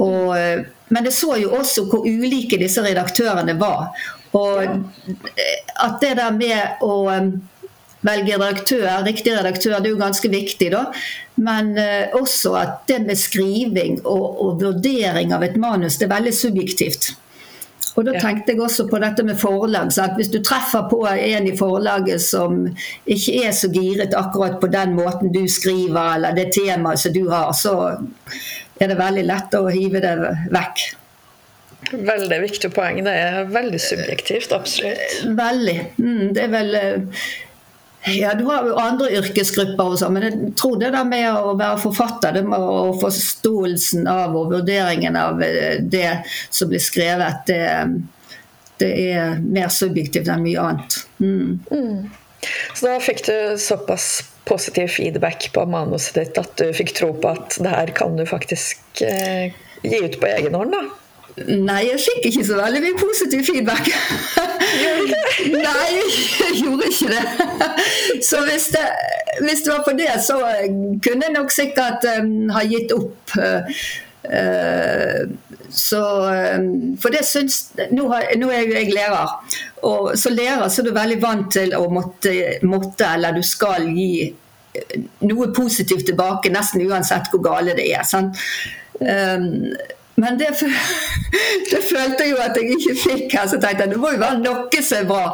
Og, 0.00 0.32
men 0.94 1.04
det 1.04 1.12
så 1.12 1.34
jo 1.36 1.50
også 1.58 1.84
hvor 1.90 2.06
ulike 2.06 2.56
disse 2.60 2.80
redaktørene 2.84 3.56
var. 3.60 3.90
Og 4.38 4.62
at 4.62 5.96
det 6.00 6.14
der 6.16 6.30
med 6.32 6.84
å 6.86 6.94
velge 8.06 8.36
redaktør, 8.36 8.88
riktig 9.04 9.34
redaktør, 9.36 9.78
det 9.78 9.90
er 9.90 9.94
jo 9.94 10.00
ganske 10.00 10.30
viktig, 10.32 10.70
da. 10.72 10.84
Men 11.40 11.72
eh, 11.80 12.12
også 12.16 12.54
at 12.60 12.76
det 12.88 13.00
med 13.06 13.18
skriving 13.18 14.00
og, 14.04 14.26
og, 14.44 14.60
vurdering 14.62 15.34
av 15.36 15.44
et 15.44 15.58
manus, 15.60 15.98
det 16.00 16.08
er 16.08 16.16
veldig 16.16 16.36
subjektivt. 16.36 17.12
Og 17.98 18.06
da 18.06 18.14
tenkte 18.22 18.54
jeg 18.54 18.62
også 18.62 18.86
på 18.88 19.00
dette 19.02 19.24
med 19.26 19.36
forlag. 19.40 19.90
Så 19.92 20.04
at 20.04 20.14
Hvis 20.16 20.30
du 20.30 20.38
treffer 20.46 20.86
på 20.88 21.02
en 21.10 21.48
i 21.48 21.56
forlaget 21.58 22.22
som 22.22 22.62
ikke 23.04 23.42
er 23.42 23.50
så 23.56 23.68
giret 23.72 24.14
akkurat 24.16 24.60
på 24.62 24.70
den 24.70 24.94
måten 24.96 25.34
du 25.34 25.42
skriver, 25.50 26.14
eller 26.14 26.36
det 26.36 26.52
temaet 26.54 27.02
som 27.02 27.12
du 27.12 27.26
har, 27.28 27.50
så 27.52 27.74
er 28.80 28.92
det 28.92 28.96
veldig 29.00 29.26
lett 29.26 29.58
å 29.58 29.66
hive 29.68 30.00
det 30.00 30.14
vekk. 30.54 30.86
Veldig 31.90 32.40
viktig 32.44 32.70
poeng. 32.72 33.02
Det 33.04 33.12
er 33.12 33.50
veldig 33.50 33.80
subjektivt, 33.82 34.52
absolutt. 34.54 35.22
Veldig. 35.36 35.78
Mm, 35.98 36.26
det 36.36 36.44
er 36.44 36.52
vel 36.52 36.76
eh, 36.78 37.22
ja, 38.04 38.34
du 38.34 38.44
har 38.44 38.64
jo 38.64 38.78
andre 38.80 39.10
yrkesgrupper 39.18 39.92
og 39.92 39.98
sånn, 40.00 40.14
men 40.16 40.24
jeg 40.24 40.52
tror 40.58 40.78
det 40.80 40.92
der 40.94 41.04
med 41.08 41.26
å 41.36 41.52
være 41.58 41.82
forfatter, 41.82 42.38
det 42.38 42.46
med 42.48 42.62
å 42.62 42.94
forståelsen 43.00 44.08
av 44.08 44.36
og 44.38 44.54
vurderingen 44.54 45.18
av 45.20 45.42
eh, 45.44 45.82
det 45.82 46.22
som 46.48 46.70
blir 46.70 46.80
skrevet, 46.80 47.44
det, 47.50 47.60
det 48.80 48.90
er 49.10 49.36
mer 49.44 49.68
subjektivt 49.74 50.30
enn 50.32 50.46
mye 50.46 50.64
annet. 50.64 50.96
Mm. 51.20 51.60
Mm. 51.68 52.08
Så 52.72 52.88
da 52.88 52.96
fikk 53.04 53.26
du 53.28 53.36
såpass 53.60 54.22
positiv 54.48 54.88
feedback 54.96 55.50
på 55.52 55.66
manuset 55.68 56.16
ditt 56.16 56.40
at 56.40 56.56
du 56.56 56.72
fikk 56.74 56.94
tro 56.96 57.12
på 57.20 57.34
at 57.36 57.60
det 57.60 57.74
her 57.74 57.92
kan 57.94 58.16
du 58.16 58.24
faktisk 58.26 59.04
eh, 59.04 59.52
gi 59.84 60.00
ut 60.00 60.16
på 60.20 60.30
egen 60.30 60.56
hånd, 60.56 60.72
da? 60.72 60.86
Nei, 61.48 61.80
jeg 61.88 62.00
fikk 62.04 62.26
ikke 62.28 62.44
så 62.46 62.58
veldig 62.58 62.82
mye 62.84 62.98
positiv 63.00 63.46
feedback. 63.48 63.88
Nei, 65.54 65.86
jeg 65.96 66.58
gjorde 66.60 66.90
ikke 66.90 67.08
det. 67.14 67.24
Så 68.26 68.42
hvis 68.44 68.68
det, 68.74 68.84
hvis 69.40 69.64
det 69.64 69.72
var 69.72 69.82
på 69.86 69.94
det, 69.96 70.10
så 70.24 70.38
kunne 71.04 71.26
jeg 71.26 71.34
nok 71.36 71.54
sikkert 71.54 72.04
um, 72.18 72.50
ha 72.54 72.64
gitt 72.68 72.92
opp. 72.96 73.36
Uh, 74.20 75.30
så 75.72 76.02
um, 76.58 76.66
For 77.00 77.14
det 77.14 77.22
syns 77.24 77.70
nå, 77.94 78.04
har, 78.12 78.26
nå, 78.36 78.50
er 78.52 78.68
jeg 78.68 78.92
lærer, 78.92 79.32
og 79.86 80.12
som 80.20 80.36
lærer 80.36 80.68
så 80.68 80.82
er 80.82 80.90
du 80.90 80.92
veldig 80.98 81.20
vant 81.22 81.48
til 81.56 81.72
å 81.78 81.86
måtte, 81.92 82.34
måtte 82.68 83.08
eller 83.14 83.38
du 83.38 83.42
skal 83.46 83.88
gi 83.96 84.28
noe 85.24 85.48
positivt 85.56 86.04
tilbake, 86.10 86.52
nesten 86.52 86.84
uansett 86.84 87.32
hvor 87.32 87.42
gale 87.48 87.74
det 87.78 87.88
er. 87.94 88.04
Sant? 88.06 88.38
Um, 89.00 89.72
men 90.20 90.38
det, 90.40 90.52
det, 91.70 91.82
følte 91.88 92.24
jeg 92.24 92.32
jo 92.34 92.40
at 92.44 92.56
jeg 92.58 92.76
ikke 92.76 92.96
fikk 93.02 93.36
her, 93.38 93.50
så 93.50 93.60
tenkte 93.60 93.86
jeg 93.86 93.94
det 93.94 94.00
må 94.00 94.14
jo 94.14 94.22
være 94.22 94.40
noe 94.44 94.82
som 94.84 95.02
er 95.02 95.08
bra. 95.08 95.26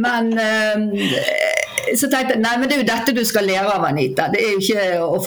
Men 0.00 0.30
øh, 0.38 0.84
så 1.98 2.08
tenkte 2.08 2.36
jeg 2.36 2.42
nei, 2.44 2.54
men 2.58 2.68
det 2.68 2.76
er 2.76 2.84
jo 2.84 2.90
dette 2.92 3.16
du 3.16 3.24
skal 3.26 3.48
lære 3.50 3.66
av, 3.74 3.88
Anita. 3.88 4.28
Det 4.32 4.40
er 4.42 4.54
jo 4.54 4.62
ikke 4.62 4.86
å 5.02 5.18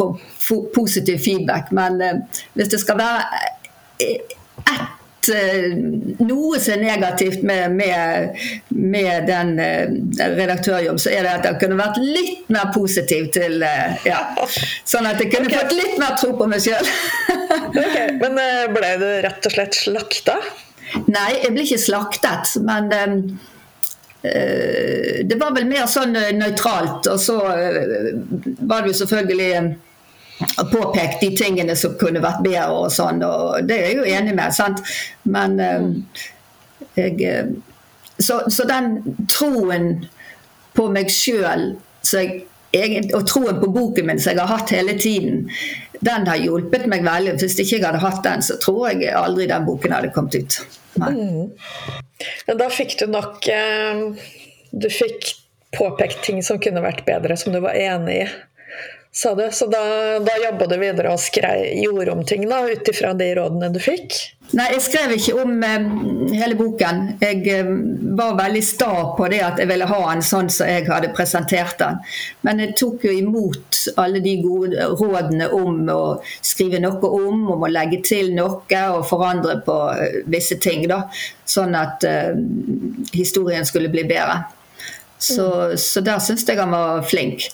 få 0.44 0.62
positiv 0.76 1.20
feedback. 1.24 1.74
Men 1.76 2.02
øh, 2.02 2.42
hvis 2.56 2.72
det 2.74 2.82
skal 2.82 3.02
være 3.02 3.44
ett 4.02 4.40
Eh, 4.64 4.80
noe 5.32 6.60
som 6.60 6.74
er 6.76 6.82
negativt 6.82 7.44
med, 7.48 7.72
med, 7.78 8.40
med 8.70 9.28
den 9.30 9.54
uh, 9.60 9.94
redaktørjobb, 10.38 11.00
så 11.00 11.14
er 11.14 11.24
det 11.26 11.36
at 11.38 11.48
jeg 11.48 11.60
kunne 11.62 11.80
vært 11.80 12.00
litt 12.02 12.52
mer 12.54 12.74
positiv 12.76 13.30
til 13.36 13.64
uh, 13.64 13.96
ja. 14.08 14.20
Sånn 14.90 15.08
at 15.10 15.22
jeg 15.22 15.32
kunne 15.34 15.50
okay. 15.52 15.62
fått 15.62 15.78
litt 15.78 15.96
mer 16.02 16.18
tro 16.20 16.34
på 16.40 16.50
meg 16.52 16.64
sjøl. 16.66 16.92
okay. 17.70 18.14
Men 18.20 18.38
uh, 18.40 18.68
ble 18.76 18.92
du 19.02 19.08
rett 19.28 19.50
og 19.50 19.56
slett 19.56 19.80
slakta? 19.80 20.38
Nei, 21.08 21.32
jeg 21.40 21.54
ble 21.56 21.66
ikke 21.66 21.82
slaktet. 21.82 22.54
Men 22.68 22.92
um, 22.92 23.18
det 24.24 25.36
var 25.36 25.52
vel 25.56 25.66
mer 25.68 25.88
sånn 25.92 26.14
nøytralt. 26.38 27.10
Og 27.12 27.20
så 27.20 27.40
var 27.44 28.84
det 28.84 28.94
jo 28.94 29.00
selvfølgelig 29.02 29.50
påpekt 30.72 31.22
de 31.22 31.32
tingene 31.38 31.76
som 31.80 31.98
kunne 32.00 32.24
vært 32.24 32.44
bedre 32.46 32.86
og 32.86 32.92
sånn, 32.94 33.24
og 33.26 33.68
det 33.68 33.78
er 33.78 33.92
jeg 33.92 34.00
jo 34.00 34.08
enig 34.18 34.36
med. 34.38 34.56
sant? 34.56 34.82
Men 35.24 35.60
um, 35.60 35.94
jeg 36.98 37.22
eh, 37.28 37.54
så, 38.18 38.44
så, 38.48 38.66
den 38.70 39.18
troen 39.32 40.06
på 40.78 40.90
meg 40.94 41.10
sjøl 41.12 41.74
og 42.04 43.26
troen 43.30 43.60
på 43.62 43.70
boken 43.74 44.08
min 44.10 44.22
som 44.22 44.34
jeg 44.34 44.42
har 44.42 44.50
hatt 44.50 44.74
hele 44.74 44.96
tiden, 45.00 45.44
den 46.04 46.26
har 46.28 46.42
hjulpet 46.42 46.88
meg 46.90 47.06
veldig. 47.06 47.38
Hvis 47.42 47.58
ikke 47.62 47.78
jeg 47.78 47.86
hadde 47.86 48.02
hatt 48.04 48.24
den, 48.26 48.42
så 48.46 48.58
tror 48.62 48.90
jeg 48.92 49.14
aldri 49.18 49.48
den 49.50 49.68
boken 49.68 49.94
hadde 49.94 50.12
kommet 50.16 50.38
ut. 50.38 50.58
Mm. 50.98 51.54
Men 52.48 52.60
da 52.60 52.70
fikk 52.70 53.00
du 53.00 53.08
nok 53.10 53.48
eh, 53.50 54.04
Du 54.70 54.86
fikk 54.94 55.32
påpekt 55.74 56.20
ting 56.26 56.44
som 56.46 56.60
kunne 56.62 56.84
vært 56.86 57.02
bedre, 57.08 57.38
som 57.38 57.54
du 57.54 57.60
var 57.64 57.78
enig 57.78 58.20
i 58.22 58.28
sa 59.16 59.36
du. 59.36 59.50
Så 59.52 59.68
da, 59.68 59.80
da 60.20 60.38
jobba 60.46 60.68
du 60.68 60.78
videre 60.82 61.14
og 61.14 61.22
skrev, 61.22 61.68
gjorde 61.84 62.16
om 62.16 62.24
ting 62.26 62.48
da, 62.50 62.64
ut 62.66 62.88
ifra 62.90 63.14
de 63.18 63.30
rådene 63.38 63.70
du 63.74 63.78
fikk? 63.82 64.16
Nei, 64.58 64.66
jeg 64.76 64.84
skrev 64.86 65.14
ikke 65.16 65.36
om 65.44 65.62
eh, 65.66 65.86
hele 66.34 66.58
boken. 66.58 67.04
Jeg 67.22 67.44
eh, 67.54 67.70
var 68.18 68.34
veldig 68.38 68.64
sta 68.66 68.90
på 69.18 69.28
det 69.32 69.40
at 69.46 69.62
jeg 69.62 69.70
ville 69.70 69.88
ha 69.90 70.00
den 70.10 70.26
sånn 70.26 70.50
som 70.54 70.70
jeg 70.70 70.88
hadde 70.90 71.12
presentert 71.16 71.78
den. 71.82 72.02
Men 72.46 72.62
jeg 72.62 72.74
tok 72.82 73.06
jo 73.08 73.14
imot 73.14 73.84
alle 74.02 74.22
de 74.26 74.34
gode 74.42 74.90
rådene 74.98 75.52
om 75.58 75.80
å 75.94 76.02
skrive 76.42 76.82
noe 76.82 77.14
om, 77.22 77.46
om 77.54 77.66
å 77.66 77.72
legge 77.72 78.02
til 78.06 78.34
noe 78.34 78.82
og 78.98 79.06
forandre 79.10 79.60
på 79.66 79.78
eh, 79.94 80.20
visse 80.26 80.58
ting. 80.62 80.88
da, 80.90 81.04
Sånn 81.46 81.78
at 81.78 82.04
eh, 82.10 82.34
historien 83.14 83.66
skulle 83.70 83.94
bli 83.94 84.08
bedre. 84.10 84.42
Så, 85.24 85.46
mm. 85.48 85.78
så 85.80 86.02
der 86.04 86.20
syns 86.20 86.44
jeg 86.50 86.60
han 86.60 86.74
var 86.74 87.06
flink. 87.08 87.48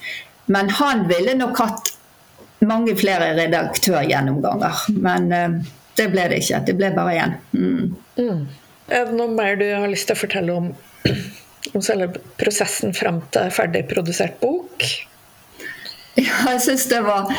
Men 0.49 0.69
han 0.79 1.05
ville 1.09 1.35
nok 1.37 1.59
hatt 1.61 1.91
mange 2.65 2.95
flere 2.99 3.33
redaktørgjennomganger. 3.37 4.85
Men 4.99 5.29
uh, 5.33 5.59
det 5.99 6.09
ble 6.13 6.29
det 6.31 6.41
ikke. 6.43 6.63
Det 6.67 6.77
ble 6.79 6.91
bare 6.95 7.17
én. 7.23 7.35
Mm. 7.53 7.91
Mm. 8.19 8.47
Er 8.89 9.05
det 9.05 9.17
noe 9.19 9.29
mer 9.35 9.59
du 9.59 9.67
har 9.69 9.89
lyst 9.91 10.09
til 10.09 10.17
å 10.17 10.23
fortelle 10.23 10.55
om, 10.55 10.71
om 11.75 11.85
selve 11.85 12.23
prosessen 12.41 12.95
fram 12.97 13.21
til 13.35 13.53
ferdig 13.53 13.85
produsert 13.91 14.41
bok? 14.43 14.89
Ja, 16.19 16.49
jeg 16.49 16.59
syns 16.65 16.81
det 16.89 16.97
var 17.05 17.29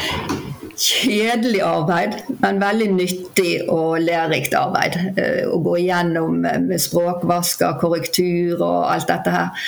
kjedelig 0.80 1.58
arbeid, 1.66 2.14
men 2.40 2.60
veldig 2.62 2.86
nyttig 2.94 3.50
og 3.68 3.98
lærerikt 4.00 4.54
arbeid. 4.56 4.94
Uh, 5.18 5.50
å 5.52 5.58
gå 5.66 5.74
igjennom 5.82 6.38
med 6.46 6.80
språkvasker, 6.80 7.74
korrektur 7.82 8.62
og 8.62 8.86
alt 8.94 9.10
dette 9.10 9.34
her. 9.34 9.66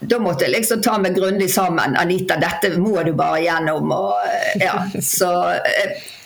Da 0.00 0.18
måtte 0.18 0.46
jeg 0.46 0.54
liksom 0.54 0.80
ta 0.82 0.96
meg 1.00 1.16
grundig 1.16 1.50
sammen. 1.52 1.96
Anita, 2.00 2.38
dette 2.40 2.72
må 2.80 3.02
du 3.04 3.12
bare 3.16 3.42
gjennom. 3.44 3.92
Og, 3.92 4.30
ja, 4.60 4.78
så 5.16 5.30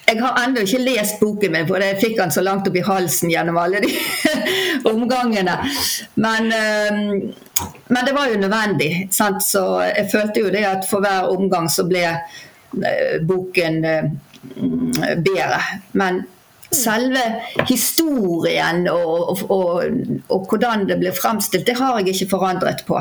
jeg 0.05 0.21
har 0.21 0.39
ennå 0.45 0.63
ikke 0.63 0.83
lest 0.85 1.21
boken 1.23 1.55
min, 1.55 1.67
for 1.67 1.83
jeg 1.83 1.99
fikk 2.03 2.19
den 2.21 2.35
så 2.35 2.45
langt 2.45 2.69
opp 2.69 2.77
i 2.77 2.85
halsen 2.85 3.33
gjennom 3.33 3.59
alle 3.59 3.81
de 3.83 3.91
omgangene. 4.93 5.57
Men, 6.21 6.51
men, 6.53 8.03
det 8.05 8.15
var 8.15 8.29
jo 8.31 8.43
nødvendig. 8.43 8.91
Sant? 9.15 9.43
Så 9.43 9.65
jeg 9.89 10.11
følte 10.13 10.45
jo 10.45 10.53
det 10.55 10.67
at 10.69 10.87
for 10.89 11.03
hver 11.05 11.33
omgang 11.33 11.71
så 11.73 11.87
ble 11.89 12.05
boken 13.25 13.81
bedre. 15.25 15.61
Men 15.97 16.23
selve 16.75 17.23
historien 17.69 18.85
og, 18.91 19.31
og, 19.31 19.45
og, 19.51 20.01
og, 20.29 20.49
hvordan 20.51 20.87
det 20.91 20.99
ble 21.03 21.13
fremstilt, 21.17 21.67
det 21.69 21.79
har 21.79 22.01
jeg 22.01 22.15
ikke 22.15 22.33
forandret 22.35 22.85
på. 22.89 23.01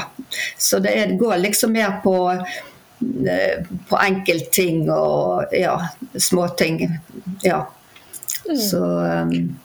Så 0.57 0.79
det 0.83 1.17
går 1.19 1.41
liksom 1.41 1.75
mer 1.75 1.99
på, 2.03 2.15
eh, 2.33 3.73
på 3.89 3.99
enkeltting 3.99 4.87
og 4.93 5.53
ja, 5.57 5.77
småting. 6.15 6.85
Ja. 7.43 7.65
Mm. 8.47 8.57
Så 8.59 8.81
um, 8.83 9.59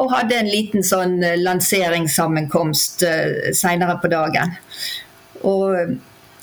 og 0.00 0.12
hadde 0.14 0.38
en 0.38 0.48
liten 0.48 0.84
sånn 0.86 1.18
lanseringssammenkomst 1.42 3.04
seinere 3.54 3.98
på 4.00 4.08
dagen. 4.08 4.54
Og 5.44 5.98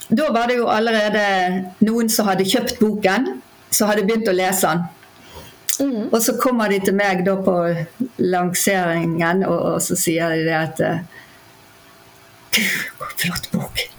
da 0.09 0.27
var 0.31 0.49
det 0.49 0.59
jo 0.59 0.67
allerede 0.69 1.23
noen 1.85 2.11
som 2.11 2.27
hadde 2.29 2.47
kjøpt 2.47 2.79
boken, 2.81 3.29
som 3.73 3.89
hadde 3.89 4.05
begynt 4.07 4.29
å 4.29 4.35
lese 4.35 4.69
den. 4.69 4.83
Mm. 5.79 6.09
Og 6.11 6.19
så 6.21 6.37
kommer 6.41 6.69
de 6.69 6.79
til 6.83 6.95
meg 6.97 7.23
da 7.25 7.37
på 7.41 7.57
lanseringen, 8.21 9.45
og, 9.47 9.57
og 9.73 9.81
så 9.81 9.97
sier 9.99 10.35
de 10.35 10.45
det 10.45 10.59
at 10.59 10.85
Gud, 12.53 13.17
flott 13.17 13.51
bok! 13.51 13.89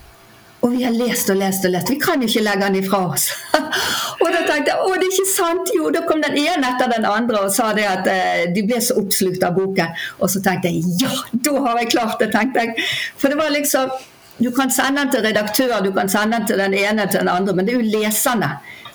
Og 0.64 0.72
vi 0.72 0.84
har 0.86 0.94
lest 0.96 1.28
og 1.28 1.36
lest 1.36 1.66
og 1.68 1.74
lest. 1.74 1.90
Vi 1.92 1.98
kan 2.00 2.22
jo 2.22 2.28
ikke 2.30 2.40
legge 2.40 2.64
den 2.64 2.78
ifra 2.78 3.02
oss. 3.12 3.26
og 4.22 4.28
da 4.32 4.40
tenkte 4.46 4.70
jeg 4.70 4.78
å, 4.80 4.94
det 4.96 5.10
er 5.10 5.10
ikke 5.10 5.26
sant! 5.28 5.72
Jo, 5.76 5.90
da 5.92 6.00
kom 6.08 6.22
den 6.24 6.38
ene 6.40 6.70
etter 6.70 6.88
den 6.94 7.04
andre 7.04 7.42
og 7.44 7.52
sa 7.52 7.72
det 7.76 7.84
at 7.90 8.08
eh, 8.08 8.46
de 8.54 8.62
ble 8.64 8.78
så 8.80 8.96
oppslukt 9.02 9.44
av 9.44 9.58
boken. 9.58 9.92
Og 10.24 10.32
så 10.32 10.40
tenkte 10.44 10.72
jeg 10.72 10.94
ja, 11.02 11.12
da 11.44 11.58
har 11.66 11.82
jeg 11.82 11.90
klart 11.92 12.16
det, 12.22 12.30
tenkte 12.32 12.64
jeg. 12.64 12.88
For 13.20 13.28
det 13.28 13.40
var 13.42 13.52
liksom 13.52 13.92
du 14.38 14.48
kan 14.50 14.72
sende 14.72 15.04
den 15.04 15.12
til 15.12 15.22
redaktør, 15.22 15.76
du 15.84 15.92
kan 15.94 16.08
sende 16.10 16.40
den 16.40 16.48
til 16.48 16.58
den 16.58 16.72
ene 16.74 17.04
til 17.06 17.20
den 17.20 17.30
andre, 17.30 17.52
men 17.54 17.68
det 17.68 17.76
er 17.76 17.82
jo 17.82 18.00
leserne. 18.00 18.48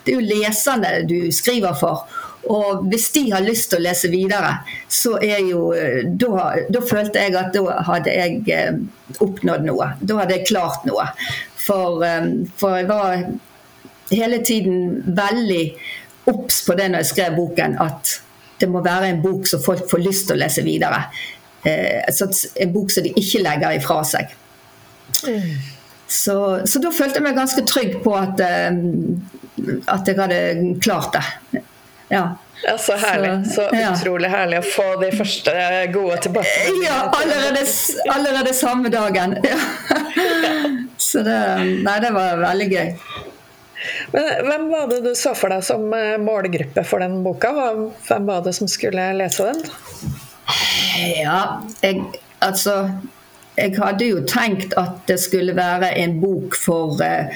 Det 0.10 0.16
er 0.16 0.24
jo 0.24 0.40
leserne 0.42 0.92
du 1.06 1.20
skriver 1.30 1.76
for. 1.78 2.08
Og 2.50 2.86
hvis 2.90 3.10
de 3.14 3.28
har 3.30 3.44
lyst 3.46 3.70
til 3.70 3.78
å 3.78 3.84
lese 3.84 4.10
videre, 4.10 4.56
så 4.90 5.18
er 5.22 5.44
jo 5.46 5.68
Da, 6.18 6.48
da 6.72 6.82
følte 6.82 7.22
jeg 7.22 7.36
at 7.38 7.54
da 7.54 7.76
hadde 7.86 8.16
jeg 8.16 8.42
eh, 8.56 8.80
oppnådd 9.22 9.68
noe. 9.68 9.92
Da 10.02 10.22
hadde 10.22 10.40
jeg 10.40 10.48
klart 10.50 10.88
noe. 10.90 11.06
For, 11.60 12.02
eh, 12.08 12.32
for 12.58 12.80
jeg 12.80 12.88
var 12.90 13.28
hele 14.10 14.40
tiden 14.42 15.04
veldig 15.06 15.64
obs 16.32 16.64
på 16.66 16.74
det 16.80 16.90
når 16.90 17.04
jeg 17.04 17.12
skrev 17.12 17.38
boken, 17.38 17.78
at 17.84 18.16
det 18.60 18.70
må 18.72 18.82
være 18.86 19.12
en 19.12 19.22
bok 19.24 19.46
som 19.48 19.62
folk 19.64 19.86
får 19.92 20.02
lyst 20.02 20.28
til 20.30 20.40
å 20.40 20.42
lese 20.42 20.66
videre. 20.66 21.04
Eh, 21.68 22.02
en 22.10 22.74
bok 22.74 22.92
som 22.92 23.06
de 23.06 23.14
ikke 23.20 23.44
legger 23.44 23.78
ifra 23.78 24.00
seg. 24.08 24.34
Så, 26.10 26.36
så, 26.66 26.80
da 26.82 26.90
følte 26.90 27.20
jeg 27.20 27.28
meg 27.28 27.38
ganske 27.38 27.62
trygg 27.70 28.00
på 28.02 28.16
at, 28.18 28.42
at 29.90 30.08
jeg 30.08 30.20
hadde 30.20 30.40
klart 30.84 31.16
det. 31.18 31.64
Ja. 32.10 32.28
Ja, 32.64 32.78
Så 32.78 32.98
herlig. 33.00 33.52
Så, 33.54 33.70
ja. 33.72 33.94
utrolig 33.96 34.30
herlig 34.30 34.60
å 34.60 34.66
få 34.68 34.88
de 35.00 35.14
første 35.16 35.54
gode 35.94 36.18
tilbakemeldingene. 36.26 36.88
Ja, 36.90 36.98
allerede, 37.16 37.62
allerede 38.12 38.54
samme 38.58 38.92
dagen. 38.92 39.38
Ja. 39.48 39.60
Så 41.00 41.24
det, 41.24 41.38
nei, 41.86 41.96
det 42.04 42.12
var 42.14 42.42
veldig 42.42 42.68
gøy. 42.74 42.90
Men 44.12 44.26
Hvem 44.50 44.66
var 44.74 44.90
det 44.92 45.00
du 45.06 45.14
så 45.16 45.32
for 45.40 45.54
deg 45.54 45.64
som 45.64 45.86
eh, 45.96 46.18
målgruppe 46.20 46.84
for 46.84 47.00
den 47.00 47.22
boka? 47.24 47.54
Hvem 48.10 48.28
var 48.28 48.44
det 48.44 48.54
som 48.58 48.68
skulle 48.68 49.06
lese 49.16 49.48
den? 49.48 49.64
Ja, 51.22 51.40
jeg, 51.80 52.04
altså 52.44 52.82
jeg 53.60 53.76
hadde 53.80 54.08
jo 54.08 54.22
tenkt 54.28 54.76
at 54.80 55.02
det 55.10 55.20
skulle 55.22 55.56
være 55.58 55.92
en 56.02 56.20
bok 56.22 56.56
for 56.60 57.00
eh, 57.04 57.32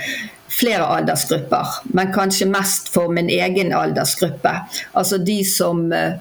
flere 0.60 0.88
aldersgrupper, 0.98 1.78
men 1.98 2.14
kanskje 2.14 2.50
mest 2.52 2.90
for 2.94 3.12
min 3.14 3.30
egen 3.30 3.74
aldersgruppe. 3.74 4.58
Altså 4.94 5.18
de 5.18 5.42
som 5.48 5.88
eh 5.94 6.18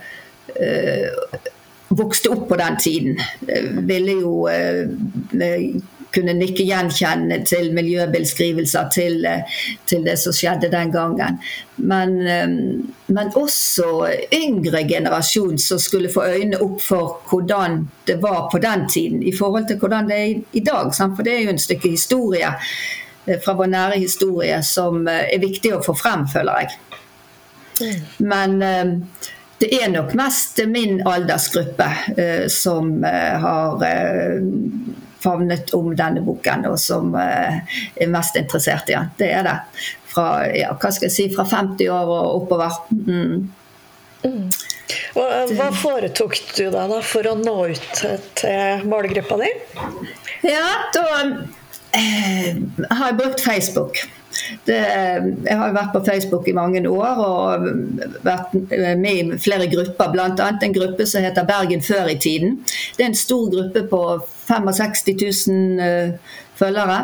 vokste 1.96 2.30
opp 2.32 2.48
på 2.48 2.56
den 2.56 2.76
tiden, 2.76 3.20
eh, 3.48 3.64
ville 3.88 4.12
jo 4.12 4.46
eh, 4.48 5.80
kunne 6.12 6.34
nikke 6.36 6.64
gjenkjennende 6.68 7.38
til 7.48 7.70
miljøbeskrivelser 7.72 8.88
til, 8.92 9.24
til, 9.88 10.02
det 10.04 10.18
som 10.20 10.34
skjedde 10.36 10.68
den 10.72 10.92
gangen. 10.92 11.38
Men, 11.76 12.18
men, 13.06 13.30
også 13.32 14.10
yngre 14.36 14.82
generasjon 14.88 15.56
som 15.58 15.80
skulle 15.80 16.12
få 16.12 16.26
øynene 16.34 16.60
opp 16.60 16.82
for 16.84 17.22
hvordan 17.30 17.86
det 18.06 18.18
var 18.20 18.50
på 18.52 18.60
den 18.60 18.84
tiden 18.92 19.22
i 19.22 19.32
forhold 19.32 19.70
til 19.70 19.80
hvordan 19.80 20.12
det 20.12 20.18
er 20.20 20.34
i 20.52 20.64
dag. 20.66 20.92
For 21.00 21.24
det 21.24 21.32
er 21.32 21.46
jo 21.46 21.54
en 21.54 21.64
stykke 21.64 21.94
historie 21.96 22.52
fra 23.44 23.54
vår 23.58 23.70
nære 23.70 24.00
historie 24.02 24.56
som 24.66 25.06
er 25.10 25.38
viktig 25.42 25.76
å 25.76 25.82
få 25.84 25.94
frem, 25.94 26.26
føler 26.30 26.64
jeg. 26.64 26.98
Mm. 27.82 28.00
Men 28.32 28.56
det 29.62 29.68
er 29.78 29.92
nok 29.92 30.10
mest 30.18 30.58
min 30.66 30.98
aldersgruppe 31.06 31.86
som 32.50 32.90
har 33.06 33.86
favnet 35.22 35.74
om 35.74 35.94
denne 35.96 36.22
boken, 36.24 36.66
og 36.70 36.78
som 36.80 37.14
eh, 37.18 37.62
er 37.94 38.12
mest 38.12 38.36
interessert 38.38 38.90
i 38.90 38.96
den. 38.96 39.10
Det 39.18 39.30
er 39.32 39.46
det. 39.46 39.56
Fra, 40.12 40.28
ja, 40.56 40.74
hva 40.76 40.92
skal 40.92 41.08
jeg 41.08 41.14
si, 41.14 41.28
fra 41.32 41.46
50 41.48 41.90
år 41.92 42.12
og 42.12 42.42
oppover. 42.42 42.82
Mm. 42.90 43.48
Mm. 44.22 44.44
Hva 45.56 45.70
foretok 45.74 46.36
du 46.56 46.66
da, 46.70 46.84
da 46.90 47.00
for 47.06 47.26
å 47.26 47.34
nå 47.38 47.56
ut 47.72 48.02
til 48.38 48.84
målgruppa 48.86 49.38
di? 49.40 49.50
Ja, 50.46 50.66
da 50.94 51.06
eh, 51.98 52.58
har 52.90 53.06
jeg 53.10 53.18
brukt 53.20 53.40
Facebook. 53.44 54.02
Det, 54.66 54.76
jeg 55.44 55.56
har 55.58 55.74
vært 55.74 55.92
på 55.94 56.04
Facebook 56.06 56.46
i 56.48 56.54
mange 56.56 56.80
år 56.88 57.18
og 57.20 57.66
vært 58.24 58.54
med 58.98 59.12
i 59.12 59.38
flere 59.42 59.68
grupper, 59.70 60.12
bl.a. 60.14 60.48
en 60.52 60.76
gruppe 60.76 61.06
som 61.08 61.24
heter 61.24 61.48
Bergen 61.48 61.82
før 61.84 62.08
i 62.12 62.18
tiden. 62.20 62.60
Det 62.96 63.04
er 63.04 63.10
en 63.10 63.18
stor 63.18 63.50
gruppe 63.52 63.84
på 63.90 64.02
65 64.48 65.04
000 65.48 65.82
uh, 65.82 66.38
følgere. 66.58 67.00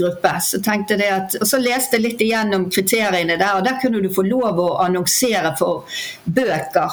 gruppe. 0.00 0.34
Så 0.40 0.60
at, 0.64 1.36
og 1.40 1.46
så 1.46 1.60
leste 1.60 1.96
jeg 1.98 2.06
litt 2.06 2.20
igjennom 2.24 2.70
kriteriene 2.72 3.36
der, 3.40 3.58
og 3.58 3.64
der 3.66 3.78
kunne 3.82 4.02
du 4.02 4.10
få 4.14 4.22
lov 4.26 4.58
å 4.58 4.68
annonsere 4.86 5.54
for 5.58 5.84
bøker 6.24 6.90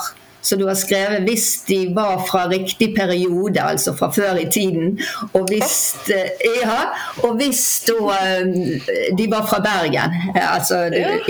som 0.47 0.59
du 0.59 0.65
har 0.67 0.77
skrevet 0.79 1.25
hvis 1.27 1.47
de 1.67 1.79
var 1.95 2.21
fra 2.27 2.45
riktig 2.51 2.93
periode, 2.95 3.61
altså 3.61 3.93
fra 3.97 4.09
før 4.15 4.39
i 4.41 4.47
tiden. 4.51 4.95
Og 5.33 5.47
hvis, 5.51 5.73
eh, 6.13 6.45
ja, 6.63 6.77
og 7.27 7.35
hvis 7.41 7.63
eh, 7.91 8.47
de 9.17 9.27
var 9.31 9.47
fra 9.49 9.59
Bergen. 9.63 10.15
Altså, 10.35 10.85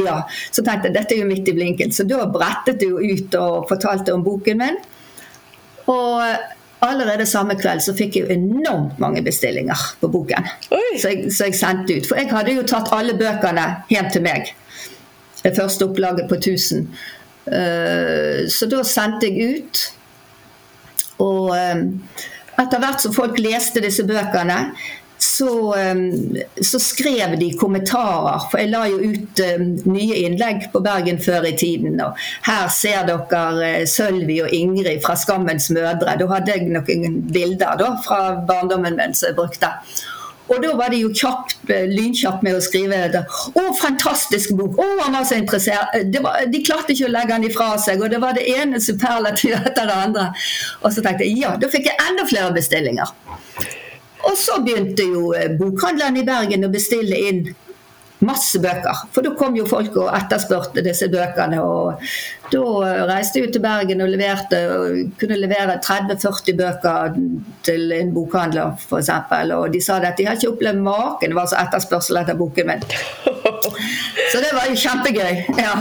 ja. 0.05 0.19
Så 0.51 0.63
tenkte 0.63 0.91
jeg 0.91 0.97
dette 0.99 1.15
er 1.15 1.23
jo 1.23 1.31
midt 1.31 1.49
i 1.49 1.55
blinken. 1.57 1.91
Så 1.91 2.05
da 2.07 2.25
brettet 2.31 2.81
du 2.83 2.99
ut 2.99 3.39
og 3.39 3.65
fortalte 3.69 4.13
om 4.13 4.25
boken 4.25 4.61
min. 4.61 4.77
Og 5.87 6.21
allerede 6.85 7.25
samme 7.25 7.55
kveld 7.59 7.81
så 7.81 7.95
fikk 7.97 8.17
jeg 8.17 8.27
jo 8.27 8.35
enormt 8.35 8.99
mange 9.01 9.23
bestillinger 9.25 9.83
på 10.01 10.09
boken. 10.13 10.47
Så 10.69 11.13
jeg, 11.13 11.33
så 11.33 11.49
jeg, 11.49 11.57
sendte 11.57 11.97
ut. 11.97 12.07
For 12.09 12.19
jeg 12.19 12.31
hadde 12.31 12.57
jo 12.57 12.65
tatt 12.67 12.91
alle 12.95 13.17
bøkene 13.17 13.67
hjem 13.91 14.11
til 14.13 14.25
meg. 14.27 14.53
Det 15.43 15.55
første 15.55 15.87
opplaget 15.87 16.27
på 16.29 16.35
1000. 16.35 16.89
Uh, 17.47 18.45
så 18.51 18.69
da 18.69 18.83
sendte 18.87 19.31
jeg 19.31 19.57
ut. 19.57 19.83
Og 21.23 21.51
um, 21.55 21.83
etter 22.57 22.81
hvert 22.81 23.03
som 23.03 23.13
folk 23.15 23.37
leste 23.41 23.81
disse 23.83 24.05
bøkene, 24.07 24.61
så, 25.17 25.73
ehm, 25.77 26.37
så, 26.61 26.79
skrev 26.79 27.39
de 27.39 27.51
kommentarer. 27.57 28.43
For 28.51 28.61
jeg 28.61 28.69
la 28.69 28.83
jo 28.89 28.99
ut 29.01 29.41
nye 29.89 30.19
innlegg 30.25 30.67
på 30.73 30.81
Bergen 30.85 31.17
før 31.21 31.47
i 31.49 31.55
tiden. 31.57 31.97
Og 32.05 32.17
her 32.45 32.67
ser 32.73 33.07
dere 33.07 33.71
Sølvi 33.89 34.41
og 34.45 34.53
Ingrid 34.53 35.01
fra 35.05 35.15
'Skammens 35.15 35.71
mødre'. 35.73 36.17
Da 36.19 36.27
hadde 36.33 36.53
jeg 36.53 36.69
noen 36.69 37.21
bilder 37.33 37.77
da, 37.81 37.95
fra 38.05 38.21
barndommen 38.47 38.97
min 38.97 39.13
som 39.13 39.31
jeg 39.31 39.35
brukte. 39.35 39.73
Og 40.47 40.61
da 40.63 40.73
var 40.79 40.93
de 40.93 41.01
jo 41.01 41.11
kjapt, 41.11 41.57
eh, 41.69 41.87
lynkjapt 41.91 42.43
med 42.45 42.55
å 42.55 42.61
skrive 42.63 43.01
det. 43.11 43.23
'Å, 43.27 43.63
fantastisk 43.81 44.55
bok!' 44.55 44.79
Å, 44.79 44.87
han 45.03 45.13
var 45.13 45.25
så 45.27 45.39
interessert. 45.39 45.93
Var, 45.93 46.45
de 46.51 46.63
klarte 46.63 46.93
ikke 46.93 47.07
å 47.09 47.13
legge 47.13 47.33
den 47.35 47.49
ifra 47.49 47.77
seg, 47.77 48.01
og 48.01 48.09
det 48.09 48.21
var 48.23 48.33
det 48.33 48.47
ene 48.49 48.79
superlativet 48.79 49.67
etter 49.71 49.89
det 49.89 49.97
andre. 50.07 50.29
Og 50.83 50.91
så 50.93 51.03
tenkte 51.03 51.27
jeg 51.27 51.41
ja, 51.41 51.55
da 51.57 51.69
fikk 51.71 51.91
jeg 51.91 51.99
enda 52.09 52.25
flere 52.27 52.53
bestillinger. 52.55 53.11
Og 54.27 54.35
så 54.39 54.59
begynte 54.63 55.05
jo 55.05 55.29
bokhandlerne 55.31 55.57
bokhandleren 55.59 56.17
i 56.17 56.25
Bergen 56.27 56.65
å 56.65 56.73
bestille 56.73 57.19
inn 57.29 57.43
masse 58.25 58.59
bøker. 58.61 59.03
For 59.13 59.25
da 59.25 59.33
kom 59.37 59.55
jo 59.57 59.67
folk 59.69 59.95
og 60.01 60.09
etterspurte 60.17 60.81
disse 60.85 61.09
bøkene. 61.13 61.59
Og 61.61 62.01
da 62.51 62.63
reiste 63.09 63.41
jeg 63.41 63.53
til 63.53 63.63
Bergen 63.63 64.01
og 64.01 64.09
leverte 64.09 64.61
og 64.73 65.13
kunne 65.19 65.37
levere 65.37 65.77
30-40 65.85 66.57
bøker 66.57 67.19
til 67.67 67.93
en 67.99 68.13
bokhandler 68.15 68.73
f.eks. 68.81 69.13
Og 69.57 69.69
de 69.73 69.83
sa 69.83 69.99
at 70.01 70.17
de 70.17 70.27
har 70.27 70.39
ikke 70.39 70.55
opplevd 70.55 70.81
maken 70.81 71.33
det 71.33 71.37
var 71.37 71.49
så 71.51 71.61
etterspørsel 71.61 72.21
etter 72.21 72.37
boken 72.39 72.69
min. 72.71 72.83
Så 74.31 74.41
det 74.43 74.51
var 74.51 74.67
jo 74.67 74.75
kjempegøy. 74.75 75.41
Ja. 75.59 75.73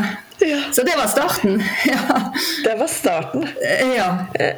Så 0.72 0.85
det 0.87 0.94
var 0.99 1.09
starten. 1.11 1.62
Ja. 1.92 2.33
Det 2.64 2.75
var 2.79 2.87
starten. 2.90 3.49
Ja. 3.96 4.09
Eh, 4.35 4.55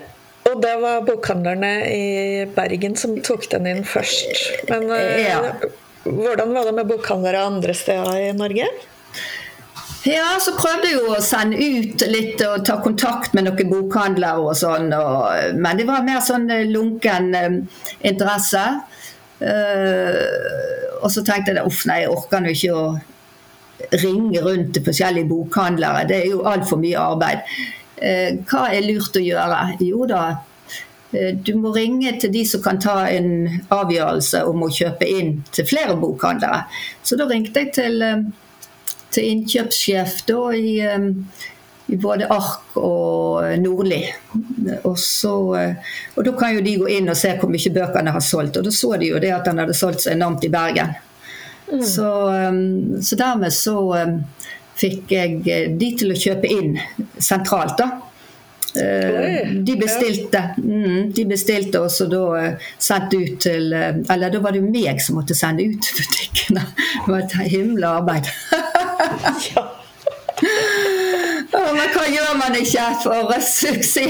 og 0.48 0.62
det 0.62 0.74
var 0.80 1.04
bokhandlerne 1.06 1.72
i 1.92 2.46
Bergen 2.56 2.96
som 2.96 3.16
tok 3.24 3.48
den 3.52 3.68
inn 3.68 3.84
først. 3.84 4.64
Men 4.70 4.90
eh, 4.96 5.28
ja. 5.28 5.40
Hvordan 6.14 6.54
var 6.54 6.68
det 6.68 6.76
med 6.76 6.88
bokhandlere 6.88 7.48
andre 7.50 7.74
steder 7.76 8.22
i 8.28 8.30
Norge? 8.36 8.68
Ja, 10.06 10.36
så 10.40 10.54
prøvde 10.54 10.88
jeg 10.88 11.00
jo 11.00 11.10
å 11.16 11.22
sende 11.24 11.58
ut 11.58 12.04
litt 12.08 12.40
og 12.46 12.62
ta 12.66 12.78
kontakt 12.80 13.34
med 13.34 13.48
noen 13.48 13.70
bokhandlere 13.70 14.44
og 14.46 14.54
sånn. 14.56 14.92
Og, 14.94 15.58
men 15.58 15.80
det 15.80 15.88
var 15.88 16.06
mer 16.06 16.22
sånn 16.24 16.46
eh, 16.54 16.68
lunken 16.70 17.32
um, 17.34 17.58
interesse. 18.06 18.64
Uh, 19.38 20.98
og 21.02 21.10
så 21.14 21.22
tenkte 21.26 21.54
jeg 21.54 21.66
uff, 21.66 21.84
nei, 21.86 22.00
jeg 22.02 22.14
orker 22.14 22.42
nå 22.42 22.54
ikke 22.54 22.74
å 22.74 22.86
ringe 24.02 24.42
rundt 24.42 24.72
til 24.74 24.86
forskjellige 24.86 25.30
bokhandlere. 25.30 26.06
Det 26.10 26.22
er 26.22 26.30
jo 26.32 26.46
altfor 26.50 26.80
mye 26.82 27.02
arbeid. 27.02 27.58
Uh, 27.98 28.38
hva 28.48 28.68
er 28.70 28.86
lurt 28.86 29.18
å 29.18 29.24
gjøre? 29.24 29.60
Jo 29.82 30.06
da, 30.10 30.22
eh, 30.30 30.47
du 31.44 31.54
må 31.56 31.72
ringe 31.72 32.12
til 32.20 32.32
de 32.32 32.42
som 32.46 32.62
kan 32.64 32.80
ta 32.80 33.06
en 33.08 33.46
avgjørelse 33.72 34.42
om 34.48 34.66
å 34.66 34.72
kjøpe 34.72 35.08
inn 35.08 35.38
til 35.54 35.68
flere 35.68 35.96
bokhandlere. 35.96 36.66
Så 37.02 37.16
da 37.16 37.28
ringte 37.30 37.64
jeg 37.64 37.72
til, 37.78 38.02
eh, 38.02 38.26
til 39.14 39.30
innkjøpssjef 39.30 40.18
da 40.28 40.42
i, 40.52 40.74
i, 41.88 41.96
både 41.96 42.28
Ark 42.28 42.76
og 42.76 43.48
Nordli. 43.62 44.02
Og, 44.82 44.98
så, 45.00 45.34
og 46.14 46.24
da 46.26 46.34
kan 46.36 46.58
jo 46.58 46.64
de 46.64 46.76
gå 46.82 46.90
inn 46.98 47.08
og 47.08 47.16
se 47.16 47.32
hvor 47.40 47.48
mye 47.52 47.72
bøkene 47.72 48.12
har 48.12 48.24
solgt. 48.24 48.60
Og 48.60 48.68
da 48.68 48.74
så 48.74 48.92
de 49.00 49.12
jo 49.14 49.22
det 49.22 49.32
at 49.32 49.48
han 49.48 49.64
hadde 49.64 49.76
solgt 49.76 50.04
så 50.04 50.12
enormt 50.12 50.44
i 50.44 50.52
Bergen. 50.52 50.92
Mm. 51.72 51.82
Så, 51.84 52.12
så 53.04 53.16
dermed 53.20 53.52
så 53.52 53.80
fikk 54.78 55.12
jeg 55.12 55.40
eh, 55.48 55.70
de 55.78 55.90
til 55.98 56.14
å 56.14 56.18
kjøpe 56.18 56.50
inn 56.52 56.76
sentralt. 57.18 57.78
da. 57.80 57.90
Eh, 58.82 59.54
de 59.64 59.76
bestilte, 59.80 60.42
mm, 60.58 61.12
de 61.16 61.24
bestilte 61.28 61.80
og 61.82 61.90
så 61.92 62.06
da 62.10 62.22
eh, 62.38 62.68
sendt 62.78 63.14
ut 63.14 63.38
til 63.42 63.72
Eller 63.74 64.30
da 64.32 64.40
var 64.42 64.54
det 64.54 64.62
jo 64.62 64.70
meg 64.70 65.02
som 65.02 65.18
måtte 65.18 65.36
sende 65.38 65.66
ut 65.66 65.80
til 65.84 66.00
butikkene. 66.02 66.64
Det 66.78 67.08
var 67.08 67.24
et 67.24 67.36
himla 67.52 67.96
arbeid. 68.02 68.30
ja. 69.50 69.66
Oh, 71.48 71.70
men 71.74 71.88
hva 71.94 72.04
gjør 72.06 72.34
man 72.38 72.54
ikke 72.58 72.84
for 73.02 73.32
suksess? 73.42 74.02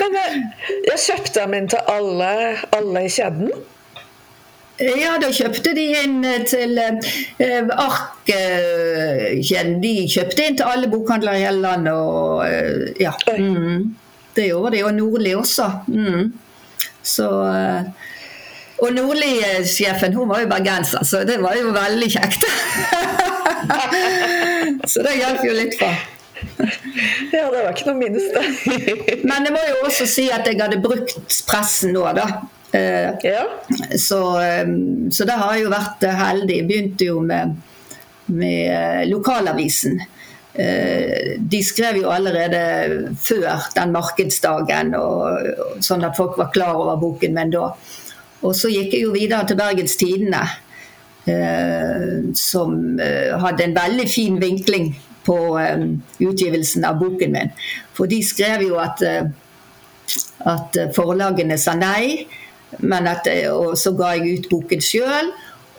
Men 0.00 0.18
jeg, 0.18 0.42
jeg 0.90 0.98
kjøpte 1.04 1.38
dem 1.38 1.54
inn 1.56 1.70
til 1.72 1.92
alle, 1.94 2.32
alle 2.76 3.04
i 3.06 3.12
kjeden. 3.12 3.52
Ja, 4.76 5.14
da 5.16 5.30
kjøpte 5.32 5.72
de 5.76 5.84
inn 6.02 6.18
eh, 6.26 6.42
til 6.44 6.76
eh, 6.76 7.70
Ark 7.72 8.28
eh, 8.28 9.38
De 9.80 9.92
kjøpte 10.04 10.44
inn 10.44 10.58
til 10.58 10.68
alle 10.68 10.90
bokhandlere 10.92 11.38
i 11.40 11.46
hele 11.46 11.62
landet. 11.64 11.94
Og, 11.96 12.42
eh, 12.44 12.90
ja. 13.00 13.14
Mm, 13.38 13.94
det 14.36 14.50
gjorde 14.50 14.74
de, 14.76 14.82
og 14.84 14.92
Nordli 14.98 15.32
også. 15.36 15.70
Mm. 15.88 16.34
Så 17.06 17.28
Og 18.76 18.90
Nordli-sjefen 18.92 20.12
hun 20.12 20.28
var 20.28 20.42
jo 20.42 20.50
bergenser, 20.50 21.04
så 21.08 21.22
det 21.24 21.38
var 21.40 21.54
jo 21.56 21.70
veldig 21.72 22.08
kjekt. 22.12 22.44
så 24.92 25.04
det 25.06 25.14
hjalp 25.16 25.46
jo 25.46 25.54
litt 25.56 25.78
for. 25.80 26.02
Ja, 27.32 27.46
det 27.48 27.62
var 27.62 27.70
ikke 27.72 27.88
noe 27.88 27.96
minste. 28.02 28.42
Men 29.24 29.48
jeg 29.48 29.54
må 29.54 29.62
jo 29.70 29.80
også 29.86 30.04
si 30.10 30.26
at 30.28 30.44
jeg 30.44 30.60
hadde 30.60 30.82
brukt 30.84 31.16
pressen 31.48 31.96
nå, 31.96 32.04
da. 32.18 32.26
Eh, 32.76 33.14
ja. 33.22 33.48
Så, 33.98 34.40
ehm, 34.40 35.10
så 35.10 35.24
det 35.24 35.32
har 35.32 35.54
jeg 35.54 35.64
jo 35.64 35.72
vært 35.72 36.04
heldig. 36.20 36.58
Begynte 36.68 37.08
jo 37.08 37.22
med, 37.24 37.56
med 38.32 38.60
eh, 38.72 39.02
lokalavisen. 39.10 40.00
Eh, 40.56 41.36
de 41.38 41.62
skrev 41.64 42.00
jo 42.02 42.12
allerede 42.12 43.14
før 43.20 43.66
den 43.76 43.94
markedsdagen, 43.96 44.94
og, 44.98 45.80
sånn 45.84 46.04
at 46.06 46.16
folk 46.18 46.38
var 46.40 46.52
klar 46.54 46.76
over 46.76 47.00
boken 47.00 47.36
min 47.36 47.52
da. 47.54 47.70
Og 48.46 48.54
så 48.56 48.70
gikk 48.72 48.94
jeg 48.94 49.06
jo 49.06 49.16
videre 49.16 49.46
til 49.48 49.58
Bergens 49.58 49.96
Tidende, 49.98 50.44
som 52.38 52.76
hadde 53.42 53.64
en 53.64 53.72
veldig 53.74 54.04
fin 54.06 54.36
vinkling 54.38 54.92
på 55.26 55.38
utgivelsen 56.22 56.84
av 56.86 57.00
boken 57.00 57.32
min. 57.34 57.50
For 57.96 58.06
de 58.06 58.20
skrev 58.22 58.62
jo 58.68 58.76
at, 58.78 59.02
at 60.52 60.78
forlagene 60.94 61.58
sa 61.58 61.74
nei 61.74 62.28
men 62.78 63.08
at, 63.10 63.28
og 63.52 63.76
så 63.78 63.92
ga 63.96 64.14
jeg 64.16 64.40
ut 64.40 64.48
boken 64.52 64.82
sjøl. 64.84 65.34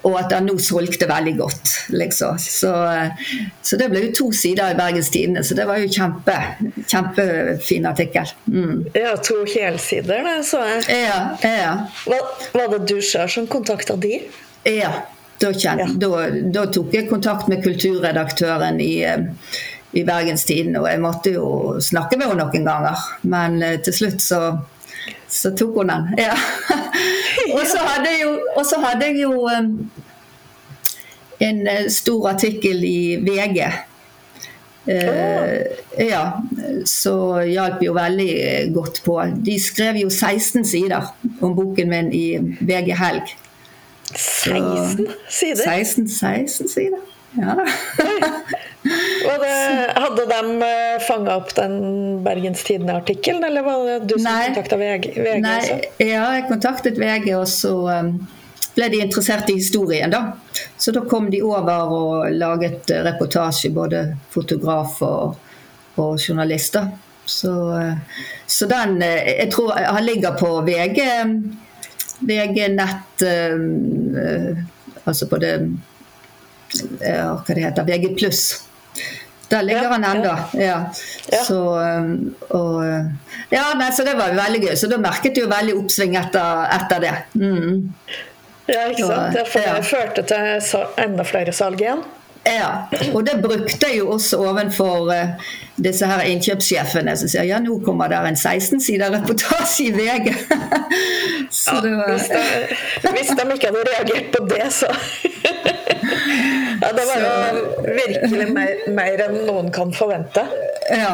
Og 0.06 0.14
at 0.16 0.30
den 0.32 0.46
nå 0.48 0.54
solgte 0.62 1.08
veldig 1.10 1.34
godt. 1.40 1.72
Liksom. 1.90 2.38
Så, 2.40 2.70
så, 3.66 3.80
det 3.80 3.90
ble 3.92 4.06
jo 4.06 4.12
to 4.16 4.28
sider 4.36 4.72
i 4.72 4.78
Bergens 4.78 5.10
Tidende, 5.12 5.42
så 5.44 5.58
det 5.58 5.66
var 5.68 5.82
jo 5.82 5.90
kjempe, 5.92 6.36
kjempefin 6.86 7.90
artikkel. 7.90 8.30
Mm. 8.46 8.86
Ja, 8.94 9.16
to 9.20 9.42
helsider, 9.42 10.22
det 10.24 10.38
så 10.48 10.62
jeg. 10.64 10.86
Ja, 11.10 11.20
ja. 11.44 11.74
Var, 12.06 12.30
var 12.54 12.72
det 12.76 12.84
du 12.88 13.02
sjøl 13.02 13.28
som 13.34 13.50
kontakta 13.52 13.98
de? 14.00 14.22
Ja. 14.70 14.94
Da, 15.42 15.52
kjent, 15.54 15.84
ja. 15.84 15.90
Da, 16.02 16.30
da, 16.54 16.64
tok 16.74 16.94
jeg 16.96 17.10
kontakt 17.12 17.50
med 17.52 17.62
kulturredaktøren 17.66 18.80
i, 18.82 18.94
i 19.98 20.06
Bergens 20.08 20.48
Tidende, 20.50 20.82
og 20.82 20.90
jeg 20.90 21.04
måtte 21.04 21.36
jo 21.36 21.50
snakke 21.84 22.18
med 22.18 22.32
henne 22.32 22.48
noen 22.48 22.66
ganger. 22.66 23.06
Men 23.30 23.60
eh, 23.66 23.78
til 23.86 24.00
slutt 24.00 24.24
så 24.24 24.42
så 25.30 25.52
tok 25.58 25.82
hun 25.82 25.92
den. 25.92 26.08
Ja. 26.18 26.36
og, 27.56 27.64
så 27.68 27.84
jo, 28.22 28.32
så 28.64 28.80
hadde 28.84 29.06
jeg 29.06 29.22
jo 29.22 29.48
um, 29.48 29.92
en 31.40 31.62
uh, 31.68 31.90
stor 31.92 32.30
artikkel 32.30 32.84
i 32.84 33.00
VG. 33.22 33.66
Uh, 34.88 35.66
ja, 36.00 36.24
så 36.86 37.42
hjalp 37.44 37.84
jo 37.84 37.98
veldig 37.98 38.32
godt 38.76 39.02
på. 39.06 39.20
De 39.46 39.60
skrev 39.60 40.00
jo 40.04 40.10
16 40.10 40.66
sider 40.66 41.12
om 41.42 41.56
boken 41.56 41.90
min 41.92 42.14
i 42.14 42.26
VG 42.62 42.96
Helg. 42.96 43.36
16 44.16 45.08
sider? 45.30 45.64
16, 45.64 46.10
16 46.10 46.70
sider. 46.70 47.04
Ja 47.38 47.54
da. 48.84 49.38
det, 49.38 49.92
hadde 49.96 50.26
de 50.26 50.62
eh, 50.62 51.02
fanga 51.08 51.36
opp 51.36 51.56
den 51.56 51.78
Bergens 52.24 52.64
Tidende-artikkelen, 52.64 53.44
eller 53.44 53.62
var 53.62 53.86
det 53.86 54.00
du 54.00 54.20
som 54.20 54.42
kontakta 54.46 54.78
VG? 54.78 55.12
VG 55.16 55.42
Nei, 55.42 55.62
ja, 55.98 56.26
jeg 56.38 56.48
kontaktet 56.50 57.00
VG, 57.02 57.32
og 57.38 57.48
så 57.52 57.74
um, 57.90 58.14
ble 58.78 58.90
de 58.94 59.02
interessert 59.04 59.50
i 59.50 59.58
historien, 59.60 60.14
da. 60.14 60.38
Så 60.78 60.94
da 60.96 61.04
kom 61.10 61.32
de 61.34 61.42
over 61.46 61.98
og 61.98 62.32
laget 62.38 62.94
eh, 62.94 63.04
reportasje, 63.08 63.74
både 63.76 64.06
fotograf 64.34 65.02
og, 65.06 65.36
og 65.98 66.16
journalister. 66.22 66.92
Så, 67.28 67.52
så, 68.48 68.68
den 68.72 69.02
Jeg 69.02 69.50
tror 69.52 69.74
han 69.76 70.06
ligger 70.06 70.38
på 70.40 70.48
VG, 70.64 71.02
VG 72.24 72.70
nett 72.72 73.24
Altså 75.04 75.28
på 75.28 75.42
det 75.44 75.52
hva 76.72 77.44
det 77.48 77.66
heter, 77.66 77.84
VG 77.88 78.14
pluss. 78.16 78.67
Der 79.48 79.64
ligger 79.64 79.90
han 79.94 80.04
ennå. 80.04 80.34
Ja. 80.60 80.78
Så, 81.46 81.60
um, 81.80 82.36
og, 82.50 82.82
ja, 83.50 83.64
nei, 83.80 83.92
så 83.96 84.04
det 84.04 84.18
var 84.20 84.36
veldig 84.36 84.60
gøy. 84.66 84.74
Så 84.76 84.90
da 84.92 85.00
merket 85.00 85.38
du 85.38 85.46
jo 85.46 85.52
veldig 85.52 85.78
oppsving 85.80 86.18
etter, 86.20 86.66
etter 86.76 87.04
det. 87.06 87.14
Mm. 87.40 87.94
Ja, 88.68 88.90
ikke 88.92 89.08
sant? 89.08 89.38
Det 89.38 89.46
førte 89.88 90.26
til 90.28 90.84
enda 91.00 91.24
flere 91.28 91.56
salg 91.56 91.80
igjen. 91.84 92.04
Ja, 92.48 92.70
og 93.14 93.26
det 93.28 93.42
brukte 93.44 93.90
jeg 93.90 94.00
jo 94.00 94.12
også 94.16 94.40
ovenfor 94.40 95.12
eh, 95.12 95.50
disse 95.84 96.08
her 96.08 96.24
innkjøpssjefene 96.32 97.16
som 97.20 97.32
sier 97.32 97.48
ja, 97.50 97.60
nå 97.64 97.80
kommer 97.86 98.08
der 98.12 98.28
en 98.30 98.38
16 98.40 98.80
sider 98.84 99.12
reportasje 99.14 99.90
i 99.90 99.92
VG. 99.96 100.32
så 101.62 101.80
det 101.84 101.92
var, 101.98 102.14
Hvis 102.14 102.30
de, 102.32 103.12
hvis 103.18 103.34
de 103.36 103.48
ikke 103.58 103.72
hadde 103.72 103.84
reagert 103.92 104.32
på 104.38 104.46
det, 104.54 104.70
så 104.80 104.92
Ja, 106.78 106.92
det 106.94 107.04
var 107.10 107.20
jo 107.26 107.62
virkelig 107.84 108.48
mer, 108.54 108.74
mer 108.96 109.24
enn 109.28 109.38
noen 109.48 109.72
kan 109.74 109.94
forvente. 109.98 110.46
ja. 110.94 111.14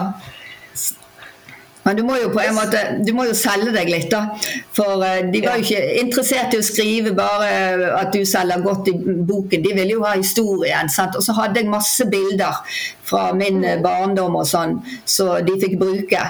Men 1.84 1.98
du 2.00 2.04
må 2.08 2.16
jo 2.16 2.30
på 2.32 2.40
en 2.40 2.56
måte 2.56 2.80
Du 3.04 3.12
må 3.16 3.26
jo 3.28 3.36
selge 3.36 3.74
deg 3.76 3.90
litt, 3.92 4.10
da. 4.12 4.38
For 4.76 5.04
eh, 5.04 5.26
de 5.34 5.42
var 5.44 5.60
jo 5.60 5.68
ikke 5.68 6.00
interessert 6.04 6.56
i 6.56 6.62
å 6.62 6.66
skrive 6.66 7.12
bare 7.18 7.92
at 8.00 8.14
du 8.16 8.24
selger 8.28 8.64
godt 8.64 8.92
i 8.92 8.96
boken. 8.98 9.64
De 9.66 9.76
ville 9.76 9.98
jo 9.98 10.06
ha 10.06 10.16
historien. 10.16 10.92
Sant? 10.92 11.18
Og 11.20 11.26
så 11.26 11.36
hadde 11.38 11.62
jeg 11.62 11.72
masse 11.72 12.08
bilder 12.12 12.62
fra 13.04 13.30
min 13.38 13.64
eh, 13.68 13.82
barndom 13.84 14.40
og 14.40 14.48
sånn, 14.50 14.80
så 15.06 15.38
de 15.46 15.58
fikk 15.62 15.78
bruke. 15.82 16.24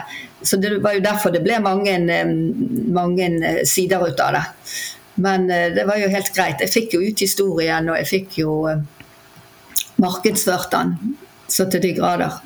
Så 0.44 0.58
det 0.60 0.74
var 0.84 0.98
jo 0.98 1.06
derfor 1.06 1.32
det 1.32 1.44
ble 1.46 1.62
mange, 1.64 1.94
eh, 2.02 2.34
mange 2.98 3.30
eh, 3.38 3.62
sider 3.70 4.04
ut 4.10 4.26
av 4.26 4.36
det. 4.40 4.44
Men 5.16 5.50
eh, 5.50 5.70
det 5.76 5.86
var 5.88 6.02
jo 6.02 6.10
helt 6.12 6.34
greit. 6.36 6.62
Jeg 6.64 6.74
fikk 6.74 6.98
jo 6.98 7.04
ut 7.06 7.22
historien, 7.26 7.90
og 7.90 8.00
jeg 8.02 8.10
fikk 8.10 8.40
jo 8.42 8.58
eh, 8.72 8.82
markedsført 10.02 10.74
den 10.74 10.98
så 11.48 11.68
til 11.70 11.84
de 11.84 11.94
grader. 12.00 12.42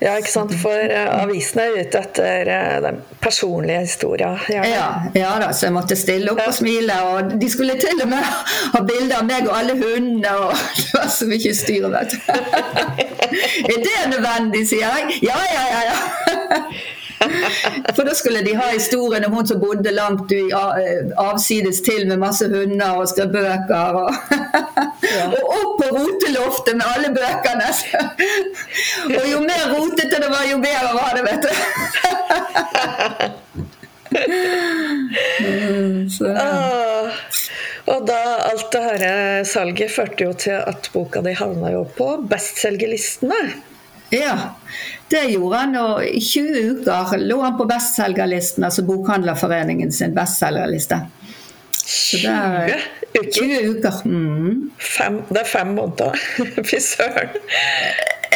Ja, 0.00 0.14
ikke 0.18 0.30
sant? 0.30 0.52
For 0.62 0.92
avisene 0.94 1.66
er 1.68 1.78
ute 1.82 2.00
etter 2.00 2.50
eh, 2.54 2.76
den 2.84 3.00
personlige 3.20 3.80
historien. 3.84 4.38
Ja. 4.52 4.64
Ja, 4.66 4.86
ja 5.14 5.32
da, 5.42 5.50
så 5.52 5.68
jeg 5.68 5.74
måtte 5.76 5.98
stille 5.98 6.32
opp 6.32 6.42
og 6.46 6.54
smile. 6.54 6.98
Og 7.12 7.34
de 7.40 7.50
skulle 7.50 7.78
til 7.80 8.04
og 8.04 8.10
med 8.12 8.28
ha 8.74 8.84
bilder 8.86 9.18
av 9.20 9.26
meg 9.28 9.48
og 9.48 9.56
alle 9.58 9.78
hundene, 9.80 10.34
og 10.44 10.54
det 10.78 10.92
var 10.94 11.10
så 11.14 11.28
mye 11.30 11.56
styr, 11.62 11.88
vet 11.94 12.14
du. 12.14 12.20
Er 13.68 13.82
det 13.84 13.98
nødvendig, 14.08 14.62
sier 14.70 14.86
jeg. 14.88 15.18
Ja, 15.28 15.36
ja, 15.52 15.66
ja. 15.74 15.82
ja. 15.90 16.62
For 17.96 18.04
da 18.04 18.14
skulle 18.14 18.42
de 18.46 18.54
ha 18.58 18.68
historien 18.72 19.24
om 19.28 19.32
hun 19.38 19.46
som 19.46 19.60
bodde 19.60 19.90
langt 19.94 20.32
i 20.32 20.42
avsides 20.52 21.80
til 21.86 22.06
med 22.08 22.20
masse 22.22 22.48
hunder 22.50 23.00
og 23.00 23.08
skrev 23.10 23.32
bøker. 23.34 24.00
Og, 24.02 24.12
og 25.38 25.42
opp 25.58 25.74
på 25.82 25.90
roteloftet 25.96 26.78
med 26.78 26.86
alle 26.94 27.10
bøkene. 27.16 27.68
Og 29.18 29.24
jo 29.32 29.42
mer 29.44 29.64
rotete 29.74 30.16
det 30.22 30.30
var, 30.32 30.44
jo 30.50 30.58
bedre 30.62 30.92
var 30.98 31.10
det, 31.16 31.22
vet 31.28 31.42
du. 31.46 31.52
Ah, 36.18 37.12
og 37.88 38.06
da 38.08 38.18
alt 38.48 38.72
det 38.72 38.80
her 38.84 39.04
eh, 39.06 39.46
salget 39.46 39.92
førte 39.92 40.26
jo 40.26 40.34
til 40.36 40.56
at 40.58 40.90
boka 40.92 41.22
di 41.24 41.34
havna 41.36 41.72
jo 41.72 41.84
på 41.96 42.08
bestselgerlistene. 42.30 43.38
Ja, 44.10 44.34
det 45.12 45.24
gjorde 45.32 45.56
han. 45.62 45.76
Og 45.76 46.04
i 46.06 46.20
20 46.20 46.62
uker 46.82 47.18
lå 47.24 47.40
han 47.42 47.56
på 47.58 47.66
bestselgerlisten, 47.68 48.64
altså 48.64 48.84
Bokhandlerforeningen 48.88 49.92
sin 49.92 50.14
bestselgerliste. 50.16 51.00
Så 51.72 52.18
20 52.18 52.22
der- 52.28 52.64
uker. 52.68 53.30
20 53.32 53.60
uker. 53.72 54.00
Mm. 54.04 54.70
Fem, 54.78 55.22
det 55.32 55.40
er 55.40 55.48
fem 55.48 55.74
måneder. 55.76 56.16
Fy 56.68 56.76
søren. 56.84 57.36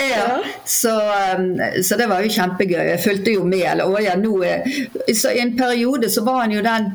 Ja, 0.03 0.39
så, 0.67 0.93
um, 1.37 1.51
så 1.85 1.97
det 2.01 2.07
var 2.09 2.25
jo 2.25 2.31
kjempegøy. 2.33 2.81
Jeg 2.95 3.01
fulgte 3.05 3.35
jo 3.37 3.45
med. 3.45 3.63
Eller, 3.75 4.01
ja, 4.01 4.15
nå, 4.17 4.33
er- 4.43 4.65
så 5.15 5.31
I 5.37 5.43
en 5.45 5.53
periode 5.59 6.09
så 6.11 6.25
var 6.25 6.41
han 6.47 6.55
jo 6.57 6.63
den 6.65 6.89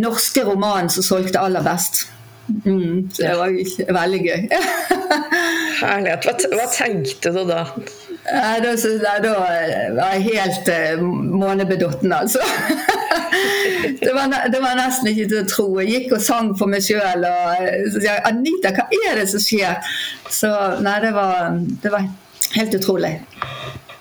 norske 0.00 0.44
romanen 0.48 0.88
som 0.90 1.04
solgte 1.04 1.38
aller 1.42 1.62
best. 1.66 2.06
Mm, 2.64 3.10
så 3.14 3.22
det 3.22 3.36
var 3.38 3.52
jo 3.52 3.84
veldig 3.94 4.20
gøy. 4.24 4.48
Herlighet. 5.84 6.24
Hva, 6.26 6.34
hva 6.56 6.66
tenkte 6.74 7.32
du 7.36 7.42
da? 7.48 7.60
Da, 8.24 9.14
da 9.24 9.30
var 9.96 10.12
jeg 10.14 10.26
helt 10.28 10.68
uh, 10.68 11.02
månebedotten, 11.02 12.12
altså. 12.12 12.42
det, 14.02 14.12
var, 14.14 14.34
det 14.52 14.60
var 14.60 14.76
nesten 14.78 15.10
ikke 15.10 15.28
til 15.30 15.40
å 15.40 15.48
tro. 15.48 15.66
Jeg 15.80 15.94
gikk 15.94 16.16
og 16.18 16.24
sang 16.24 16.52
for 16.58 16.70
meg 16.70 16.84
sjøl. 16.84 17.24
Og 17.24 17.56
sa 17.56 17.96
sier 17.96 18.08
jeg, 18.10 18.24
Anita, 18.28 18.74
hva 18.76 18.86
er 19.08 19.22
det 19.22 19.26
som 19.32 19.44
skjer? 19.44 19.94
Så 20.30 20.52
nei, 20.84 20.98
det 21.04 21.14
var, 21.16 21.56
det 21.82 21.94
var 21.94 22.06
helt 22.58 22.78
utrolig. 22.78 23.14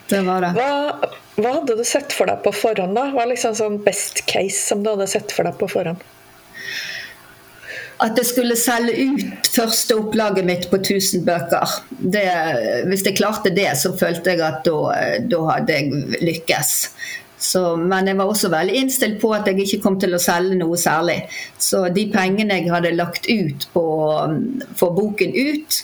Det 0.10 0.22
var 0.26 0.46
det. 0.46 0.54
Hva, 0.58 1.10
hva 1.40 1.56
hadde 1.60 1.80
du 1.80 1.86
sett 1.88 2.14
for 2.16 2.30
deg 2.30 2.42
på 2.46 2.54
forhånd? 2.56 2.98
da? 2.98 3.10
Hva 3.14 3.24
er 3.24 3.34
liksom 3.34 3.58
sånn 3.58 3.82
best 3.86 4.26
case 4.30 4.60
som 4.60 4.84
du 4.84 4.92
hadde 4.94 5.10
sett 5.10 5.34
for 5.36 5.48
deg 5.48 5.60
på 5.60 5.70
forhånd? 5.72 6.02
At 8.00 8.18
jeg 8.20 8.30
skulle 8.30 8.56
selge 8.56 9.10
ut 9.10 9.48
første 9.52 9.98
opplaget 10.00 10.46
mitt 10.48 10.68
på 10.72 10.80
1000 10.80 11.26
bøker. 11.28 11.80
Det, 12.00 12.26
hvis 12.88 13.04
jeg 13.06 13.18
klarte 13.20 13.52
det, 13.56 13.72
så 13.78 13.92
følte 14.00 14.36
jeg 14.36 14.44
at 14.46 14.62
da, 14.68 14.78
da 15.32 15.42
hadde 15.50 15.76
jeg 15.76 16.22
lykkes. 16.24 16.76
Så, 17.40 17.76
men 17.76 18.08
jeg 18.08 18.18
var 18.20 18.28
også 18.28 18.50
veldig 18.52 18.76
innstilt 18.76 19.20
på 19.22 19.32
at 19.32 19.48
jeg 19.48 19.64
ikke 19.64 19.82
kom 19.84 19.96
til 20.00 20.16
å 20.16 20.22
selge 20.22 20.58
noe 20.60 20.80
særlig. 20.80 21.22
Så 21.60 21.86
de 21.96 22.06
pengene 22.12 22.60
jeg 22.60 22.72
hadde 22.72 22.96
lagt 22.98 23.30
ut 23.32 23.68
på 23.74 23.86
få 24.80 24.90
boken 24.96 25.36
ut, 25.36 25.80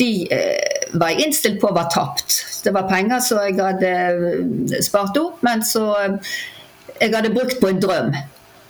de 0.00 0.10
eh, 0.32 0.90
var 0.94 1.12
jeg 1.12 1.26
innstilt 1.26 1.60
på 1.60 1.72
var 1.76 1.90
tapt. 1.92 2.38
Det 2.64 2.72
var 2.74 2.88
penger 2.88 3.22
som 3.24 3.42
jeg 3.42 3.58
hadde 3.58 3.90
eh, 3.90 4.76
spart 4.86 5.18
opp, 5.20 5.42
men 5.46 5.64
så 5.66 5.90
eh, 5.98 6.36
jeg 7.00 7.14
hadde 7.14 7.34
brukt 7.34 7.58
på 7.60 7.72
en 7.72 7.82
drøm. 7.82 8.14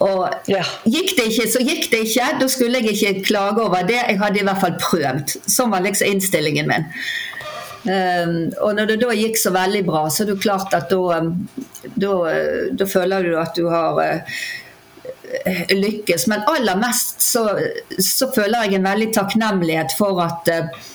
Og 0.01 0.49
Ja. 0.49 0.63
gikk 0.85 1.15
det 1.17 1.27
ikke, 1.31 1.47
så 1.51 1.61
gikk 1.61 1.89
det 1.91 1.99
ikke. 2.07 2.29
Da 2.39 2.47
skulle 2.49 2.81
jeg 2.81 2.95
ikke 2.95 3.25
klage 3.27 3.61
over 3.61 3.83
det. 3.87 3.99
Jeg 4.07 4.19
hadde 4.19 4.39
i 4.39 4.45
hvert 4.47 4.61
fall 4.61 4.77
prøvd. 4.81 5.35
Sånn 5.45 5.71
var 5.73 5.85
liksom 5.85 6.15
innstillingen 6.15 6.67
min. 6.67 6.87
Um, 7.81 8.51
og 8.61 8.75
når 8.77 8.91
det 8.91 8.99
da 9.01 9.13
gikk 9.17 9.39
så 9.41 9.49
veldig 9.53 9.85
bra, 9.87 10.03
så 10.09 10.23
er 10.23 10.27
det 10.31 10.41
klart 10.43 10.73
at 10.77 10.91
da, 10.91 11.21
da, 11.97 12.11
da 12.77 12.85
føler 12.85 13.25
du 13.25 13.31
at 13.41 13.57
du 13.57 13.65
har 13.73 13.97
uh, 13.97 14.41
lykkes. 15.69 16.27
Men 16.29 16.45
aller 16.49 16.77
mest 16.81 17.21
så, 17.25 17.47
så 17.97 18.29
føler 18.35 18.67
jeg 18.67 18.79
en 18.79 18.89
veldig 18.89 19.09
takknemlighet 19.15 19.95
for 19.97 20.21
at 20.23 20.49
eh, 20.51 20.89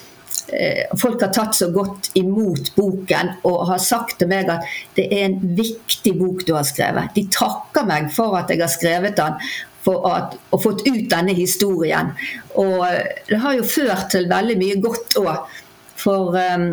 folk 1.01 1.23
har 1.25 1.33
tatt 1.35 1.57
så 1.59 1.71
godt 1.75 2.13
imot 2.15 2.73
boken 2.77 3.33
og 3.49 3.65
har 3.71 3.81
sagt 3.83 4.21
til 4.21 4.31
meg 4.31 4.51
at 4.53 4.67
det 4.95 5.09
er 5.11 5.25
en 5.27 5.41
viktig 5.59 6.13
bok 6.19 6.45
du 6.47 6.53
har 6.55 6.67
skrevet. 6.69 7.11
De 7.17 7.27
takker 7.35 7.89
meg 7.89 8.13
for 8.15 8.37
at 8.39 8.53
jeg 8.53 8.63
har 8.63 8.71
skrevet 8.71 9.19
den 9.19 9.41
at, 9.87 10.37
og 10.51 10.63
fått 10.63 10.85
ut 10.87 11.07
denne 11.11 11.35
historien. 11.37 12.13
Og 12.59 12.87
det 13.29 13.41
har 13.43 13.57
jo 13.59 13.67
ført 13.67 14.11
til 14.15 14.29
veldig 14.31 14.57
mye 14.59 14.79
godt 14.83 15.19
òg. 15.21 15.59
For 15.97 16.37
um, 16.37 16.67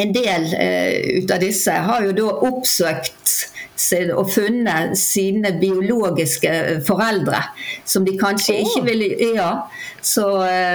en 0.00 0.14
del 0.14 0.48
uh, 0.50 1.20
ut 1.20 1.34
av 1.34 1.42
disse 1.42 1.74
har 1.88 2.06
jo 2.06 2.14
da 2.16 2.30
oppsøkt 2.48 3.34
og 4.14 4.28
funnet 4.30 4.94
sine 4.98 5.50
biologiske 5.58 6.82
foreldre, 6.86 7.40
som 7.84 8.04
de 8.06 8.14
kanskje 8.18 8.60
ikke 8.62 8.84
ville 8.86 9.34
Ja. 9.34 9.50
Så 10.04 10.24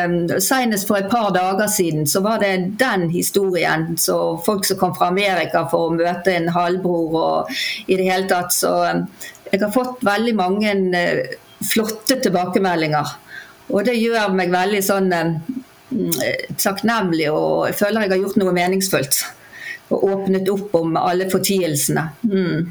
um, 0.07 0.41
Senest 0.41 0.87
for 0.87 0.97
et 0.97 1.09
par 1.11 1.29
dager 1.31 1.67
siden 1.69 2.07
så 2.07 2.21
var 2.25 2.39
det 2.39 2.79
den 2.79 3.09
historien. 3.09 3.97
Så 3.97 4.41
folk 4.45 4.65
som 4.65 4.77
kom 4.77 4.95
fra 4.95 5.11
Amerika 5.13 5.67
for 5.69 5.89
å 5.89 5.93
møte 5.93 6.33
en 6.33 6.49
halvbror 6.49 7.17
og 7.19 7.51
i 7.87 7.95
det 7.95 8.09
hele 8.09 8.27
tatt. 8.27 8.53
Så 8.53 8.71
um, 8.89 9.05
jeg 9.51 9.61
har 9.61 9.73
fått 9.73 10.01
veldig 10.01 10.35
mange 10.35 10.73
uh, 10.73 11.37
flotte 11.61 12.17
tilbakemeldinger. 12.23 13.15
Og 13.69 13.85
det 13.85 13.99
gjør 13.99 14.33
meg 14.33 14.49
veldig 14.53 14.81
sånn 14.83 15.13
um, 15.13 15.35
takknemlig, 16.57 17.29
og 17.29 17.69
jeg 17.69 17.77
føler 17.79 18.05
jeg 18.05 18.15
har 18.15 18.23
gjort 18.23 18.41
noe 18.41 18.55
meningsfullt. 18.55 19.21
Og 19.93 20.09
åpnet 20.09 20.49
opp 20.49 20.75
om 20.77 20.97
alle 20.97 21.29
fortielsene. 21.29 22.09
Mm. 22.25 22.69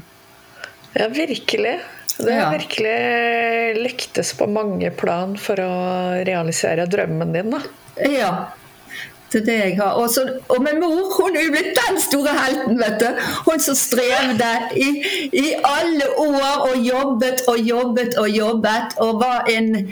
Ja, 0.97 1.07
virkelig. 1.07 1.79
Det 2.19 2.31
Ja. 2.33 2.45
har 2.49 2.57
virkelig 2.57 3.83
lyktes 3.83 4.33
på 4.33 4.47
mange 4.49 4.89
plan 4.91 5.37
for 5.37 5.55
å 5.55 6.23
realisere 6.27 6.85
drømmen 6.87 7.33
din. 7.33 7.49
da. 7.51 7.59
Ja. 8.09 8.31
Det 9.31 9.41
er 9.41 9.45
det 9.45 9.57
jeg 9.59 9.77
har. 9.77 9.93
Og, 10.01 10.09
så, 10.09 10.23
og 10.49 10.61
min 10.63 10.79
mor, 10.81 11.05
hun 11.13 11.35
er 11.37 11.51
blitt 11.53 11.75
den 11.77 11.99
store 12.01 12.33
helten, 12.33 12.79
vet 12.79 12.99
du. 12.99 13.05
Hun 13.45 13.59
som 13.59 13.75
strevde 13.75 14.47
i, 14.75 14.87
i 15.31 15.53
alle 15.63 16.07
år 16.17 16.65
og 16.71 16.77
jobbet 16.83 17.43
og 17.47 17.59
jobbet 17.59 18.17
og 18.17 18.29
jobbet, 18.29 18.97
og 18.97 19.19
var 19.21 19.45
en 19.49 19.91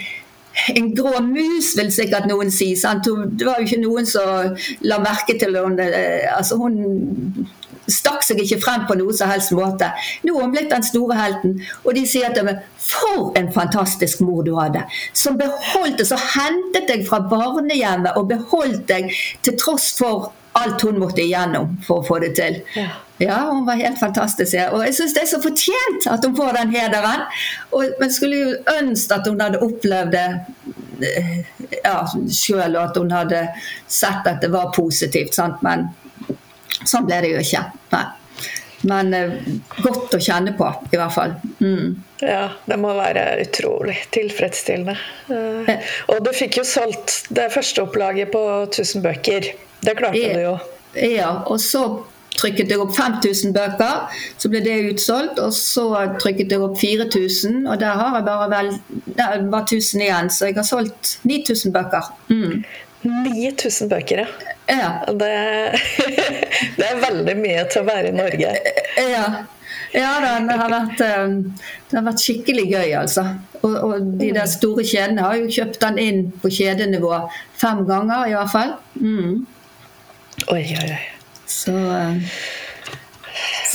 en 0.76 0.88
grå 0.96 1.20
mus, 1.22 1.76
vil 1.78 1.92
sikkert 1.94 2.26
noen 2.26 2.50
si. 2.52 2.72
Sant? 2.76 3.06
Det 3.38 3.46
var 3.46 3.60
jo 3.60 3.68
ikke 3.68 3.78
noen 3.84 4.08
som 4.10 4.56
la 4.82 4.98
merke 4.98 5.38
til 5.40 5.54
henne. 5.54 5.86
Altså, 6.34 6.58
hun 6.58 7.48
stakk 7.92 8.26
seg 8.26 8.42
ikke 8.44 8.60
frem 8.64 8.86
på 8.90 8.98
noe 9.00 9.16
som 9.16 9.32
helst 9.32 9.54
måte. 9.56 9.90
Nå 10.28 10.36
er 10.36 10.46
hun 10.46 10.56
blitt 10.56 10.72
den 10.74 10.86
store 10.86 11.18
helten, 11.18 11.58
og 11.84 11.94
de 11.98 12.06
sier 12.08 12.34
til 12.36 12.48
meg 12.48 12.66
For 12.88 13.34
en 13.36 13.50
fantastisk 13.52 14.22
mor 14.24 14.46
du 14.48 14.54
hadde! 14.56 14.86
Som 15.14 15.40
beholdt 15.40 16.00
deg, 16.00 16.08
Så 16.08 16.20
hentet 16.38 16.88
deg 16.88 17.04
fra 17.08 17.20
barnehjemmet 17.28 18.16
og 18.16 18.30
beholdt 18.32 18.86
deg 18.88 19.12
til 19.44 19.58
tross 19.60 19.92
for 19.98 20.32
alt 20.58 20.82
hun 20.82 20.98
måtte 21.02 21.22
igjennom 21.22 21.76
for 21.86 22.02
å 22.02 22.08
få 22.08 22.22
det 22.24 22.32
til. 22.40 22.62
Ja. 22.78 22.88
Ja, 23.18 23.38
hun 23.50 23.66
var 23.66 23.80
helt 23.82 24.00
fantastisk. 24.00 24.54
ja. 24.54 24.70
Og 24.70 24.84
jeg 24.86 24.94
syns 24.94 25.16
det 25.16 25.24
er 25.24 25.30
så 25.32 25.40
fortjent 25.42 26.06
at 26.10 26.26
hun 26.26 26.36
får 26.38 26.58
den 26.60 26.74
hederen. 26.76 27.26
Og, 27.72 27.96
man 28.00 28.14
skulle 28.14 28.42
jo 28.42 28.56
ønske 28.78 29.18
at 29.18 29.30
hun 29.30 29.42
hadde 29.42 29.62
opplevd 29.66 30.14
det 30.14 30.26
eh, 31.18 31.40
ja, 31.84 31.96
sjøl, 32.30 32.76
og 32.76 32.84
at 32.84 33.00
hun 33.02 33.14
hadde 33.14 33.42
sett 33.90 34.30
at 34.30 34.44
det 34.46 34.52
var 34.54 34.70
positivt. 34.76 35.34
Sant? 35.38 35.64
Men 35.66 35.90
sånn 36.90 37.08
ble 37.08 37.22
det 37.24 37.36
jo 37.36 37.44
ikke. 37.44 37.64
Nei. 37.94 38.06
Men 38.88 39.14
eh, 39.16 39.32
godt 39.82 40.14
å 40.14 40.20
kjenne 40.22 40.54
på, 40.58 40.68
i 40.92 41.00
hvert 41.00 41.14
fall. 41.14 41.34
Mm. 41.60 41.96
Ja, 42.22 42.50
det 42.70 42.78
må 42.82 42.94
være 42.98 43.26
utrolig 43.42 43.98
tilfredsstillende. 44.14 44.98
Eh, 45.34 45.88
og 46.14 46.22
du 46.26 46.34
fikk 46.36 46.60
jo 46.62 46.68
solgt 46.68 47.24
det 47.34 47.50
første 47.54 47.88
opplaget 47.88 48.32
på 48.34 48.44
1000 48.68 49.06
bøker. 49.06 49.50
Det 49.82 49.98
klarte 49.98 50.36
du 50.38 50.44
jo. 50.44 50.54
Ja, 50.98 51.32
og 51.46 51.60
så 51.62 51.84
trykket 52.38 52.70
jeg 52.70 52.82
opp 52.82 52.94
5000 52.94 53.54
bøker, 53.56 54.20
så 54.38 54.50
ble 54.54 54.62
det 54.66 54.76
utsolgt. 54.92 55.42
Og 55.42 55.54
så 55.58 55.88
trykket 56.22 56.54
jeg 56.54 56.64
opp 56.64 56.78
4000, 56.80 57.64
og 57.66 57.80
der 57.82 57.98
har 58.02 58.20
jeg 58.20 58.28
bare 58.28 58.50
vel 58.54 58.74
Det 59.18 59.30
var 59.52 59.66
1000 59.66 60.06
igjen, 60.06 60.30
så 60.34 60.50
jeg 60.50 60.60
har 60.60 60.68
solgt 60.68 61.18
9000 61.26 61.74
bøker. 61.74 62.12
Mm. 62.30 62.62
9000 63.08 63.90
bøker, 63.90 64.26
ja. 64.26 64.54
Ja. 64.68 64.90
Det, 65.08 65.34
det 66.80 66.88
er 66.88 67.04
veldig 67.04 67.38
mye 67.40 67.68
til 67.72 67.84
å 67.84 67.88
være 67.88 68.12
i 68.12 68.18
Norge. 68.18 68.56
Ja. 69.08 69.28
Ja 69.96 70.18
det 70.20 70.56
har, 70.60 70.70
vært, 70.72 71.02
eh, 71.02 71.36
det 71.88 71.96
har 71.96 72.06
vært 72.10 72.22
skikkelig 72.22 72.66
gøy, 72.68 72.90
altså. 73.00 73.24
Og, 73.62 73.76
og 73.88 74.10
de 74.20 74.32
der 74.36 74.50
store 74.52 74.84
kjedene 74.86 75.24
har 75.24 75.38
jo 75.40 75.52
kjøpt 75.58 75.80
den 75.86 76.00
inn 76.04 76.24
på 76.44 76.52
kjedenivå 76.52 77.22
fem 77.58 77.86
ganger, 77.88 78.28
i 78.28 78.36
hvert 78.36 78.52
fall. 78.52 78.76
Mm. 79.00 79.46
Oi, 80.52 80.62
oi, 80.62 80.90
oi. 80.92 81.04
Så 81.48 81.72
eh, 81.72 82.20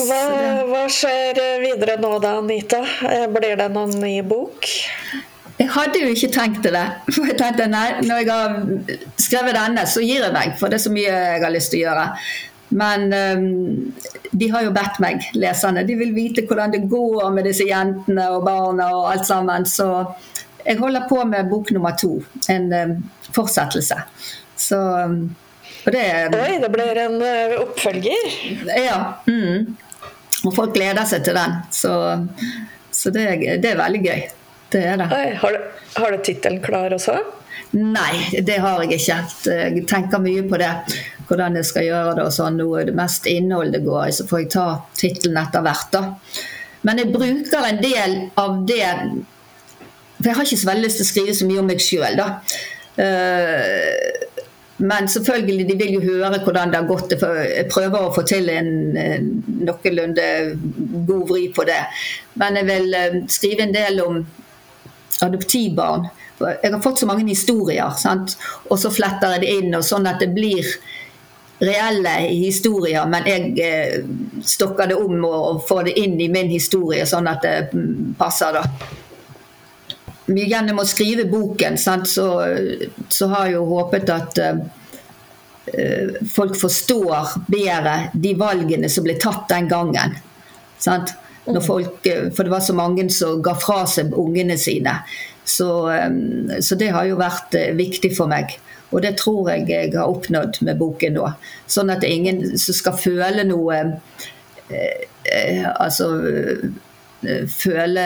Hva, 0.02 0.20
hva 0.68 0.82
skjer 0.92 1.40
videre 1.62 1.96
nå 2.02 2.12
da, 2.22 2.36
Anita? 2.42 2.82
Eh, 3.08 3.24
Blir 3.32 3.56
det 3.60 3.70
noen 3.72 3.96
ny 4.02 4.18
bok? 4.26 4.68
Jeg 5.58 5.68
hadde 5.74 6.00
jo 6.00 6.12
ikke 6.12 6.30
tenkt 6.32 6.62
til 6.64 6.74
det. 6.76 6.86
For 7.14 7.28
jeg 7.28 7.38
tenkte 7.40 7.68
nei, 7.70 7.88
når 8.06 8.22
jeg 8.22 8.30
har 8.30 8.56
skrevet 9.20 9.58
denne, 9.58 9.84
så 9.88 10.04
gir 10.04 10.24
jeg 10.24 10.34
meg. 10.34 10.56
For 10.60 10.72
det 10.72 10.80
er 10.80 10.86
så 10.86 10.94
mye 10.94 11.12
jeg 11.12 11.44
har 11.44 11.54
lyst 11.54 11.72
til 11.74 11.82
å 11.82 11.86
gjøre. 11.86 12.06
Men 12.72 13.12
um, 13.12 13.92
de 14.32 14.48
har 14.48 14.64
jo 14.64 14.72
bedt 14.72 15.00
meg, 15.04 15.26
leserne. 15.36 15.84
De 15.84 15.96
vil 15.98 16.14
vite 16.16 16.46
hvordan 16.48 16.72
det 16.72 16.86
går 16.88 17.28
med 17.34 17.44
disse 17.48 17.66
jentene 17.68 18.30
og 18.32 18.46
barna 18.48 18.88
og 18.96 19.10
alt 19.12 19.28
sammen. 19.28 19.68
Så 19.68 19.88
jeg 20.64 20.80
holder 20.80 21.06
på 21.10 21.20
med 21.28 21.50
bok 21.52 21.72
nummer 21.76 21.96
to. 22.00 22.16
En 22.52 22.72
um, 22.72 22.96
fortsettelse. 23.32 24.00
Så 24.56 24.80
um, 24.80 25.22
Og 25.82 25.92
det 25.92 26.02
Oi, 26.38 26.58
det 26.62 26.68
blir 26.72 26.98
en 27.04 27.16
uh, 27.20 27.56
oppfølger? 27.66 28.36
Ja. 28.78 28.98
Mm. 29.28 29.74
Og 30.46 30.54
folk 30.56 30.72
gleder 30.74 31.04
seg 31.06 31.26
til 31.26 31.36
den. 31.36 31.58
Så, 31.74 31.92
så 32.90 33.12
det, 33.14 33.26
det 33.62 33.74
er 33.74 33.82
veldig 33.82 34.06
gøy. 34.06 34.22
Det 34.72 34.82
er 34.88 34.98
det. 35.00 35.08
Oi, 35.12 35.32
har 35.42 35.56
du, 35.56 35.70
har 36.00 36.14
du 36.14 36.22
tittelen 36.24 36.62
klar 36.64 36.94
også? 36.96 37.18
Nei, 37.72 38.40
det 38.44 38.58
har 38.60 38.82
jeg 38.84 38.98
ikke. 39.00 39.18
Jeg 39.48 39.84
tenker 39.88 40.20
mye 40.22 40.44
på 40.48 40.60
det. 40.60 40.72
Hvordan 41.28 41.56
jeg 41.56 41.68
skal 41.68 41.86
gjøre 41.86 42.16
det 42.18 42.24
og 42.26 42.34
sånn. 42.34 42.58
Nå 42.60 42.68
er 42.80 42.90
det 42.90 42.96
mest 42.96 43.28
innhold 43.30 43.72
det 43.72 43.84
går 43.86 44.08
i, 44.08 44.16
så 44.16 44.26
får 44.28 44.42
jeg 44.42 44.50
ta 44.56 44.66
tittelen 44.98 45.40
etter 45.40 45.64
hvert, 45.64 45.94
da. 45.94 46.02
Men 46.82 47.00
jeg 47.00 47.12
bruker 47.14 47.68
en 47.68 47.78
del 47.78 48.16
av 48.42 48.56
det 48.66 48.88
For 50.18 50.26
jeg 50.26 50.34
har 50.34 50.48
ikke 50.48 50.58
så 50.58 50.66
veldig 50.66 50.82
lyst 50.88 50.98
til 50.98 51.06
å 51.06 51.10
skrive 51.12 51.34
så 51.38 51.46
mye 51.46 51.62
om 51.62 51.70
meg 51.70 51.82
sjøl, 51.82 52.18
da. 52.18 52.28
Eh, 53.02 54.28
men 54.82 55.08
selvfølgelig, 55.08 55.64
de 55.68 55.76
vil 55.78 55.96
jo 55.96 56.02
høre 56.02 56.40
hvordan 56.42 56.72
det 56.72 56.80
har 56.80 56.88
gått. 56.88 57.14
Jeg 57.14 57.68
prøver 57.70 58.02
å 58.02 58.12
få 58.14 58.24
til 58.26 58.50
en 58.50 58.70
noenlunde 59.62 60.28
god 61.06 61.26
vri 61.30 61.46
på 61.54 61.66
det. 61.68 61.80
Men 62.42 62.58
jeg 62.58 62.68
vil 62.70 62.96
eh, 62.98 63.18
skrive 63.30 63.66
en 63.66 63.74
del 63.74 64.00
om 64.02 64.22
adoptivbarn. 65.20 66.08
Jeg 66.38 66.72
har 66.72 66.80
fått 66.82 66.98
så 66.98 67.06
mange 67.06 67.28
historier, 67.28 67.92
sant? 67.98 68.36
og 68.68 68.78
så 68.80 68.90
fletter 68.90 69.36
jeg 69.36 69.44
det 69.44 69.52
inn, 69.60 69.74
og 69.78 69.84
sånn 69.86 70.08
at 70.10 70.22
det 70.22 70.32
blir 70.34 70.66
reelle 71.62 72.16
historier, 72.26 73.04
men 73.06 73.28
jeg 73.28 73.52
eh, 73.62 74.00
stokker 74.42 74.90
det 74.90 74.98
om 74.98 75.22
og 75.28 75.62
får 75.68 75.84
det 75.90 75.94
inn 76.02 76.18
i 76.20 76.30
min 76.32 76.50
historie, 76.50 77.06
sånn 77.06 77.30
at 77.30 77.44
det 77.46 77.56
mm, 77.70 78.14
passer. 78.18 78.58
da. 78.58 78.64
Gjennom 80.32 80.82
å 80.82 80.88
skrive 80.88 81.28
boken 81.30 81.78
sant, 81.78 82.10
så, 82.10 82.26
så 83.08 83.30
har 83.30 83.46
jeg 83.46 83.56
jo 83.60 83.64
håpet 83.70 84.10
at 84.10 84.42
eh, 84.42 86.18
folk 86.34 86.58
forstår 86.58 87.36
bedre 87.46 87.96
de 88.14 88.34
valgene 88.38 88.90
som 88.90 89.06
ble 89.06 89.14
tatt 89.22 89.46
den 89.52 89.70
gangen. 89.70 90.18
Sant? 90.82 91.14
Når 91.46 91.64
folk, 91.66 92.06
eh, 92.06 92.28
for 92.30 92.46
det 92.46 92.52
var 92.52 92.62
så 92.62 92.74
mange 92.76 93.08
som 93.10 93.42
ga 93.42 93.56
fra 93.58 93.82
seg 93.90 94.14
ungene 94.14 94.54
sine. 94.60 95.00
Så, 95.44 95.90
eh, 95.90 96.10
så 96.60 96.74
det 96.74 96.92
har 96.94 97.06
jo 97.08 97.18
vært 97.20 97.54
eh, 97.58 97.72
viktig 97.76 98.14
for 98.16 98.30
meg. 98.30 98.54
Og 98.92 99.02
det 99.02 99.16
tror 99.20 99.50
jeg 99.50 99.66
jeg 99.70 99.94
har 99.96 100.10
oppnådd 100.10 100.60
med 100.66 100.78
boken 100.80 101.16
nå. 101.16 101.28
Sånn 101.70 101.90
at 101.90 102.02
det 102.02 102.10
er 102.10 102.20
ingen 102.20 102.42
som 102.60 102.76
skal 102.76 102.98
føle 103.00 103.46
noe 103.48 103.78
eh, 104.68 105.08
Altså 105.78 106.08
føle 107.52 108.04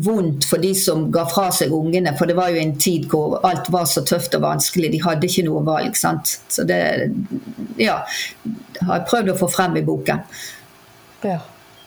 vondt 0.00 0.46
for 0.48 0.62
de 0.62 0.70
som 0.78 1.08
ga 1.12 1.26
fra 1.28 1.48
seg 1.54 1.74
ungene. 1.74 2.14
For 2.18 2.30
det 2.30 2.36
var 2.38 2.52
jo 2.54 2.62
en 2.62 2.76
tid 2.80 3.08
hvor 3.10 3.38
alt 3.46 3.68
var 3.72 3.86
så 3.90 4.02
tøft 4.06 4.34
og 4.38 4.44
vanskelig. 4.46 4.92
De 4.94 5.02
hadde 5.04 5.28
ikke 5.28 5.44
noe 5.46 5.62
valg. 5.66 5.98
sant? 5.98 6.38
Så 6.48 6.64
det 6.68 6.80
ja, 7.78 8.00
har 8.80 8.94
jeg 8.94 9.08
prøvd 9.10 9.34
å 9.34 9.38
få 9.42 9.50
frem 9.52 9.76
i 9.78 9.84
boken. 9.86 10.24
Ja. 11.22 11.38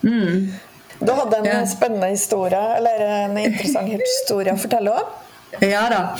Mm. 0.04 0.52
Du 1.00 1.12
hadde 1.12 1.36
en 1.40 1.44
Ja. 1.44 1.66
spennende 1.66 2.06
historie, 2.12 2.60
eller 2.76 3.00
en 3.24 3.38
interessant 3.38 3.88
historie 3.90 4.52
å 4.54 4.58
fortelle 4.60 4.90
òg? 4.94 5.20
Ja 5.62 5.84
da. 5.90 6.16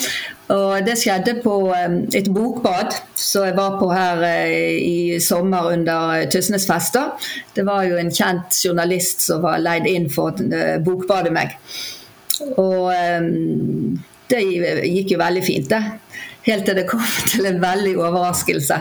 Og 0.55 0.85
det 0.87 0.95
skjedde 1.01 1.41
på 1.43 1.55
eh, 1.75 1.95
et 2.19 2.29
bokbad 2.31 2.95
som 3.19 3.47
jeg 3.49 3.57
var 3.57 3.79
på 3.81 3.89
her 3.91 4.23
eh, 4.23 4.77
i 4.79 5.21
sommer 5.21 5.73
under 5.73 6.27
Tysnesfesta. 6.31 7.09
Det 7.57 7.65
var 7.67 7.83
jo 7.89 7.97
en 7.99 8.13
kjent 8.15 8.55
journalist 8.65 9.25
som 9.27 9.43
var 9.43 9.59
leid 9.59 9.87
inn 9.91 10.07
for 10.13 10.31
å 10.31 10.47
eh, 10.55 10.77
bokbade 10.85 11.33
meg. 11.35 11.57
Og 12.57 12.93
eh, 12.95 13.27
det 14.31 14.43
gikk 14.45 15.17
jo 15.17 15.19
veldig 15.23 15.45
fint, 15.47 15.71
det. 15.71 15.83
Helt 16.47 16.67
til 16.69 16.77
det 16.79 16.87
kom 16.91 17.03
til 17.33 17.47
en 17.51 17.61
veldig 17.63 17.97
overraskelse. 17.99 18.79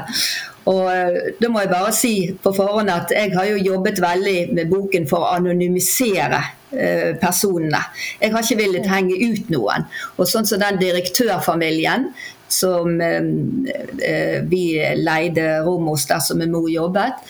Og 0.71 0.83
eh, 0.87 1.33
da 1.39 1.49
må 1.51 1.63
jeg 1.63 1.71
bare 1.71 1.93
si 1.95 2.13
på 2.43 2.53
forhånd 2.55 2.91
at 2.91 3.11
jeg 3.11 3.33
har 3.35 3.47
jo 3.51 3.63
jobbet 3.63 3.99
veldig 4.03 4.37
med 4.55 4.69
boken 4.71 5.07
for 5.09 5.25
å 5.25 5.31
anonymisere 5.37 6.39
eh, 6.71 7.09
personene. 7.19 7.81
Jeg 8.21 8.31
har 8.33 8.45
ikke 8.45 8.61
villet 8.61 8.91
henge 8.91 9.17
ut 9.19 9.49
noen. 9.53 9.87
Og 10.15 10.29
sånn 10.29 10.47
som 10.47 10.61
den 10.63 10.79
direktørfamilien 10.79 12.11
som 12.53 13.01
eh, 13.01 14.39
vi 14.47 14.65
leide 14.99 15.63
rom 15.65 15.89
hos 15.91 16.07
der 16.07 16.21
som 16.23 16.39
min 16.39 16.53
mor 16.53 16.69
jobbet, 16.71 17.25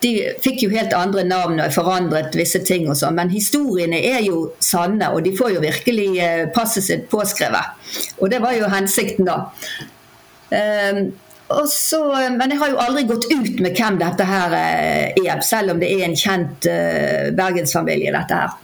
de 0.00 0.12
fikk 0.40 0.62
jo 0.64 0.70
helt 0.72 0.94
andre 0.96 1.26
navn 1.28 1.58
og 1.60 1.74
forandret 1.74 2.36
visse 2.38 2.62
ting 2.64 2.86
og 2.88 2.96
sånn, 2.96 3.18
men 3.18 3.28
historiene 3.28 3.98
er 4.08 4.22
jo 4.24 4.46
sanne, 4.64 5.10
og 5.12 5.26
de 5.26 5.34
får 5.36 5.50
jo 5.58 5.60
virkelig 5.60 6.06
passet 6.56 6.86
sitt 6.86 7.02
påskrevet. 7.12 7.74
Og 8.16 8.32
det 8.32 8.40
var 8.40 8.56
jo 8.56 8.70
hensikten, 8.72 9.28
da. 9.28 9.42
Så, 11.66 11.98
men 12.30 12.52
jeg 12.52 12.60
har 12.60 12.70
jo 12.70 12.78
aldri 12.78 13.02
gått 13.08 13.26
ut 13.32 13.56
med 13.58 13.74
hvem 13.74 13.96
dette 13.98 14.26
her 14.26 14.52
eh, 14.54 15.16
er, 15.18 15.40
selv 15.42 15.74
om 15.74 15.80
det 15.82 15.88
er 15.90 16.04
en 16.06 16.14
kjent 16.18 16.68
uh, 16.70 17.30
bergensfamilie, 17.34 18.12
dette 18.14 18.38
her. 18.38 18.58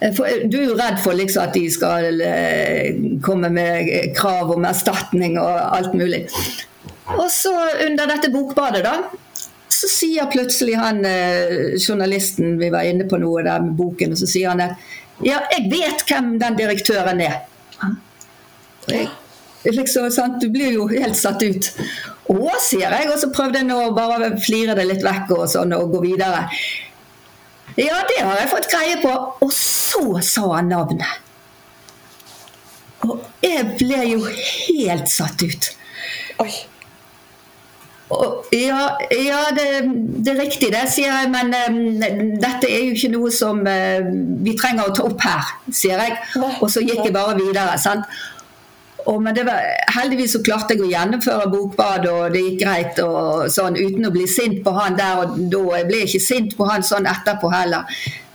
Eh, 0.00 0.14
For, 0.14 0.46
du 0.46 0.58
er 0.60 0.68
jo 0.68 0.78
redd 0.78 1.00
for 1.02 1.18
liksom 1.18 1.48
at 1.48 1.56
de 1.56 1.64
skal 1.72 2.22
eh, 2.22 2.98
komme 3.24 3.50
med 3.50 3.90
krav 4.16 4.52
om 4.54 4.66
erstatning 4.68 5.38
og 5.40 5.58
alt 5.58 5.96
mulig. 5.98 6.26
Og 7.16 7.26
så 7.32 7.54
under 7.86 8.10
dette 8.10 8.30
bokbadet, 8.30 8.84
da, 8.86 8.98
så 9.68 9.90
sier 9.90 10.30
plutselig 10.32 10.78
han 10.78 11.02
eh, 11.08 11.74
journalisten 11.80 12.58
vi 12.60 12.70
var 12.72 12.86
inne 12.88 13.08
på 13.08 13.18
noe 13.20 13.44
der 13.46 13.64
med 13.64 13.76
boken, 13.78 14.14
og 14.14 14.20
så 14.20 14.28
sier 14.30 14.54
han 14.54 14.64
at 14.68 14.78
ja, 15.24 15.40
jeg 15.50 15.66
vet 15.72 16.04
hvem 16.06 16.36
den 16.38 16.58
direktøren 16.58 17.24
er. 17.24 17.40
Og 17.82 18.92
jeg, 18.94 19.08
liksom? 19.64 20.38
Du 20.40 20.48
blir 20.50 20.72
jo 20.72 20.88
helt 20.90 21.16
satt 21.16 21.42
ut. 21.42 21.70
Å, 22.28 22.38
sier 22.60 22.92
jeg, 22.92 23.08
og 23.10 23.18
så 23.20 23.30
prøvde 23.34 23.62
jeg 23.62 23.72
å 23.74 23.94
bare 23.96 24.34
flire 24.42 24.76
det 24.78 24.86
litt 24.88 25.04
vekk 25.04 25.32
og 25.38 25.46
sånn, 25.50 25.74
og 25.76 25.94
gå 25.94 26.04
videre. 26.04 26.46
Ja, 27.78 28.02
det 28.08 28.20
har 28.24 28.38
jeg 28.40 28.50
fått 28.50 28.70
greie 28.72 28.98
på. 29.02 29.12
Og 29.44 29.52
så 29.54 30.18
sa 30.24 30.46
han 30.56 30.70
navnet. 30.72 31.26
Og 33.06 33.22
jeg 33.44 33.64
ble 33.78 34.02
jo 34.10 34.24
helt 34.26 35.10
satt 35.10 35.42
ut. 35.44 35.70
Oi. 36.42 36.50
Og, 38.08 38.46
ja, 38.56 38.96
ja 39.12 39.40
det, 39.52 39.66
det 40.24 40.32
er 40.32 40.38
riktig 40.40 40.70
det, 40.72 40.86
sier 40.88 41.12
jeg, 41.12 41.28
men 41.28 41.52
um, 41.52 42.38
dette 42.40 42.70
er 42.70 42.86
jo 42.86 42.94
ikke 42.96 43.10
noe 43.12 43.32
som 43.34 43.60
uh, 43.68 44.08
vi 44.44 44.54
trenger 44.56 44.88
å 44.88 44.94
ta 44.96 45.04
opp 45.04 45.26
her, 45.26 45.52
sier 45.68 46.00
jeg. 46.00 46.16
Og 46.62 46.66
så 46.72 46.82
gikk 46.82 47.04
jeg 47.04 47.14
bare 47.14 47.36
videre. 47.38 47.76
sant? 47.80 48.08
Og, 49.08 49.22
men 49.24 49.38
var, 49.46 49.64
heldigvis 49.96 50.34
så 50.36 50.42
klarte 50.44 50.76
jeg 50.76 50.84
å 50.84 50.90
gjennomføre 50.90 51.48
bokbadet, 51.52 52.10
og 52.12 52.34
det 52.34 52.42
gikk 52.44 52.58
greit 52.60 53.00
og 53.00 53.46
sånn, 53.52 53.78
uten 53.78 54.08
å 54.08 54.12
bli 54.14 54.26
sint 54.28 54.60
på 54.64 54.74
han 54.76 54.98
der 54.98 55.22
og 55.22 55.38
da. 55.48 55.62
Jeg 55.78 55.88
ble 55.88 56.02
ikke 56.04 56.22
sint 56.22 56.56
på 56.58 56.68
han 56.68 56.84
sånn 56.84 57.08
etterpå 57.08 57.50
heller. 57.52 57.88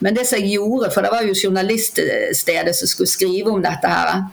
Men 0.03 0.17
det 0.17 0.25
som 0.29 0.41
jeg 0.41 0.55
gjorde, 0.57 0.89
for 0.95 1.05
det 1.05 1.13
var 1.13 1.27
jo 1.27 1.37
journaliststedet 1.37 2.73
som 2.75 2.89
skulle 2.89 3.11
skrive 3.11 3.53
om 3.53 3.61
dette 3.63 3.91
her, 3.93 4.25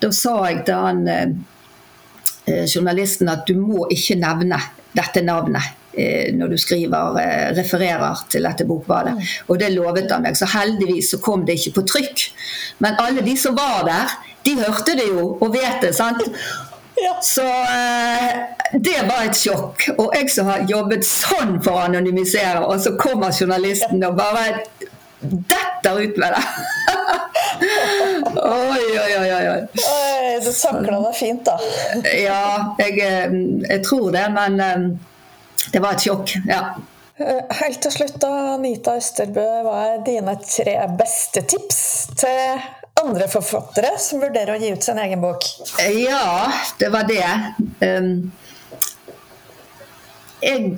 da 0.00 0.12
sa 0.16 0.38
jeg 0.48 0.64
til 0.66 0.86
han 0.86 1.04
eh, 1.12 2.64
journalisten 2.64 3.30
at 3.32 3.44
du 3.48 3.58
må 3.60 3.84
ikke 3.92 4.16
nevne 4.18 4.58
dette 4.96 5.22
navnet 5.24 5.84
Eh, 5.96 6.34
når 6.34 6.48
du 6.48 6.56
skriver, 6.58 7.18
eh, 7.20 7.56
refererer 7.56 8.24
til 8.28 8.42
dette 8.42 8.64
bokbadet. 8.66 9.14
Og 9.48 9.58
det 9.60 9.70
lovet 9.72 10.10
han 10.10 10.22
meg. 10.22 10.36
Så 10.36 10.46
heldigvis 10.50 11.10
så 11.10 11.18
kom 11.22 11.44
det 11.46 11.54
ikke 11.54 11.74
på 11.76 11.86
trykk. 11.86 12.24
Men 12.78 12.98
alle 12.98 13.22
de 13.22 13.36
som 13.38 13.54
var 13.54 13.84
der, 13.86 14.16
de 14.44 14.54
hørte 14.60 14.96
det 14.98 15.08
jo 15.08 15.26
og 15.40 15.52
vet 15.54 15.82
det. 15.82 15.94
sant? 15.96 16.22
Ja. 16.96 17.16
Så 17.22 17.42
eh, 17.42 18.36
det 18.72 19.00
var 19.08 19.26
et 19.26 19.38
sjokk. 19.38 19.88
Og 19.98 20.14
jeg 20.14 20.30
som 20.32 20.50
har 20.52 20.66
jobbet 20.70 21.06
sånn 21.06 21.58
for 21.64 21.78
å 21.78 21.86
anonymisere, 21.88 22.62
og 22.62 22.78
så 22.80 22.94
kommer 23.00 23.34
journalisten 23.34 24.04
og 24.06 24.16
bare 24.18 24.62
detter 25.24 26.00
ut 26.04 26.18
med 26.20 26.36
det. 26.36 26.44
oi, 28.44 28.86
oi, 29.00 29.12
oi. 29.18 29.28
oi. 29.32 29.44
oi 29.56 30.34
du 30.44 30.50
takla 30.52 31.00
det 31.06 31.14
fint, 31.18 31.44
da. 31.46 31.58
ja, 32.28 32.74
jeg, 32.78 32.98
jeg, 33.00 33.84
tror 33.86 34.10
det. 34.14 34.26
Men 34.34 34.98
det 35.72 35.80
var 35.82 35.96
et 35.96 36.06
sjokk, 36.06 36.36
ja. 36.48 36.66
Eh, 37.16 37.42
helt 37.60 37.78
til 37.82 37.92
slutt, 37.94 38.16
da, 38.22 38.30
Anita 38.56 38.96
Østerbø, 38.98 39.44
hva 39.62 39.76
er 39.92 40.00
dine 40.06 40.34
tre 40.42 40.74
beste 40.98 41.44
tips 41.46 41.78
til 42.18 42.64
andre 43.08 43.28
forfattere 43.30 43.94
som 44.00 44.22
vurderer 44.22 44.54
å 44.54 44.60
gi 44.60 44.72
ut 44.74 44.84
sin 44.84 44.98
egen 45.02 45.22
bok? 45.22 45.46
Ja, 45.94 46.50
det 46.80 46.90
var 46.94 47.06
det. 47.08 47.28
Um, 47.80 48.32
jeg 50.44 50.74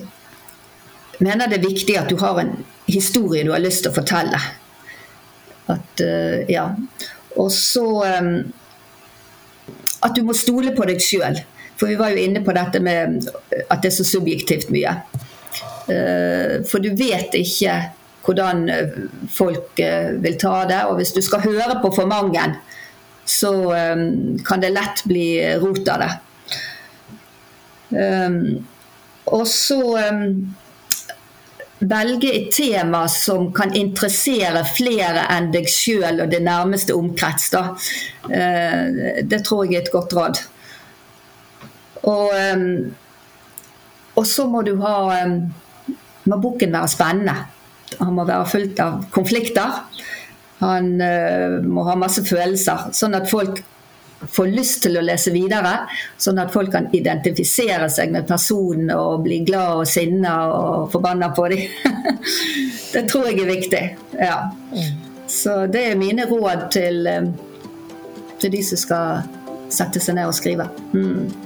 mener 1.19 1.51
det 1.51 1.61
er 1.61 1.67
viktig 1.67 1.97
at 1.99 2.13
du 2.13 2.19
har 2.21 2.41
en 2.43 2.55
historie 2.87 3.47
du 3.47 3.53
har 3.55 3.65
lyst 3.65 3.85
til 3.87 3.95
å 3.95 3.99
fortelle. 3.99 4.41
At, 5.73 6.03
uh, 6.03 6.43
ja. 6.51 6.69
Og 7.37 7.51
så 7.53 7.87
um, 8.05 8.33
at 10.07 10.17
du 10.17 10.25
må 10.27 10.37
stole 10.37 10.75
på 10.77 10.87
deg 10.89 11.03
sjøl. 11.03 11.41
For 11.77 11.91
vi 11.91 11.99
var 12.01 12.15
jo 12.15 12.23
inne 12.23 12.41
på 12.45 12.55
dette 12.57 12.81
med 12.81 13.27
at 13.67 13.83
det 13.83 13.91
er 13.91 13.97
så 13.99 14.07
subjektivt 14.07 14.71
mye. 14.73 14.95
Uh, 15.87 16.63
for 16.67 16.83
du 16.83 16.91
vet 16.97 17.35
ikke 17.39 17.77
hvordan 18.27 18.69
eh, 18.69 18.89
folk 19.31 19.81
eh, 19.81 20.15
vil 20.23 20.39
ta 20.41 20.65
det. 20.69 20.83
Og 20.91 20.99
hvis 21.01 21.15
du 21.15 21.23
skal 21.25 21.45
høre 21.47 21.79
på 21.83 21.93
for 21.95 22.11
mange, 22.11 22.43
så 23.27 23.51
kan 24.47 24.61
det 24.63 24.69
lett 24.71 25.01
bli 25.11 25.41
rot 25.59 25.89
av 25.91 26.03
det. 26.05 26.11
Og 29.35 29.43
så 29.51 29.79
velge 31.91 32.31
et 32.31 32.53
tema 32.55 33.01
som 33.11 33.49
kan 33.57 33.75
interessere 33.75 34.63
flere 34.71 35.25
enn 35.35 35.51
deg 35.51 35.67
sjøl 35.67 36.23
og 36.23 36.31
det 36.31 36.39
nærmeste 36.47 36.95
omkrets. 36.95 37.49
Da. 37.51 37.65
Det 39.27 39.43
tror 39.43 39.67
jeg 39.67 39.81
er 39.81 39.89
et 39.89 39.91
godt 39.97 40.15
råd. 40.15 40.45
Og, 42.07 42.31
og 44.15 44.31
så 44.37 44.47
må 44.47 44.63
du 44.63 44.77
ha 44.87 44.97
Må 46.31 46.37
boken 46.43 46.79
være 46.79 46.95
spennende. 46.95 47.56
Han 48.01 48.17
må 48.17 48.27
være 48.27 48.51
fullt 48.51 48.83
av 48.83 49.01
konflikter. 49.15 49.81
Han 50.61 50.95
uh, 51.01 51.63
må 51.63 51.85
ha 51.87 51.97
masse 52.01 52.25
følelser, 52.27 52.91
sånn 52.97 53.17
at 53.19 53.29
folk 53.31 53.61
får 54.33 54.49
lyst 54.49 54.81
til 54.87 54.97
å 54.97 55.05
lese 55.05 55.33
videre. 55.35 55.75
Sånn 56.21 56.41
at 56.41 56.53
folk 56.55 56.73
kan 56.73 56.89
identifisere 56.97 57.89
seg 57.93 58.15
med 58.15 58.29
personen 58.29 58.91
og 58.95 59.27
bli 59.27 59.43
glad 59.47 59.83
og 59.83 59.91
sinna 59.91 60.37
og 60.53 60.91
forbanna 60.95 61.31
på 61.37 61.49
dem. 61.53 61.67
det 62.95 63.05
tror 63.11 63.29
jeg 63.29 63.43
er 63.43 63.53
viktig. 63.53 63.85
Ja. 64.17 64.39
Så 65.29 65.65
det 65.71 65.91
er 65.91 66.01
mine 66.01 66.29
råd 66.31 66.69
til, 66.75 67.03
um, 67.11 67.33
til 68.41 68.55
de 68.57 68.63
som 68.65 68.81
skal 68.81 69.27
sette 69.73 70.01
seg 70.01 70.17
ned 70.17 70.31
og 70.31 70.37
skrive. 70.37 70.71
Mm. 70.95 71.46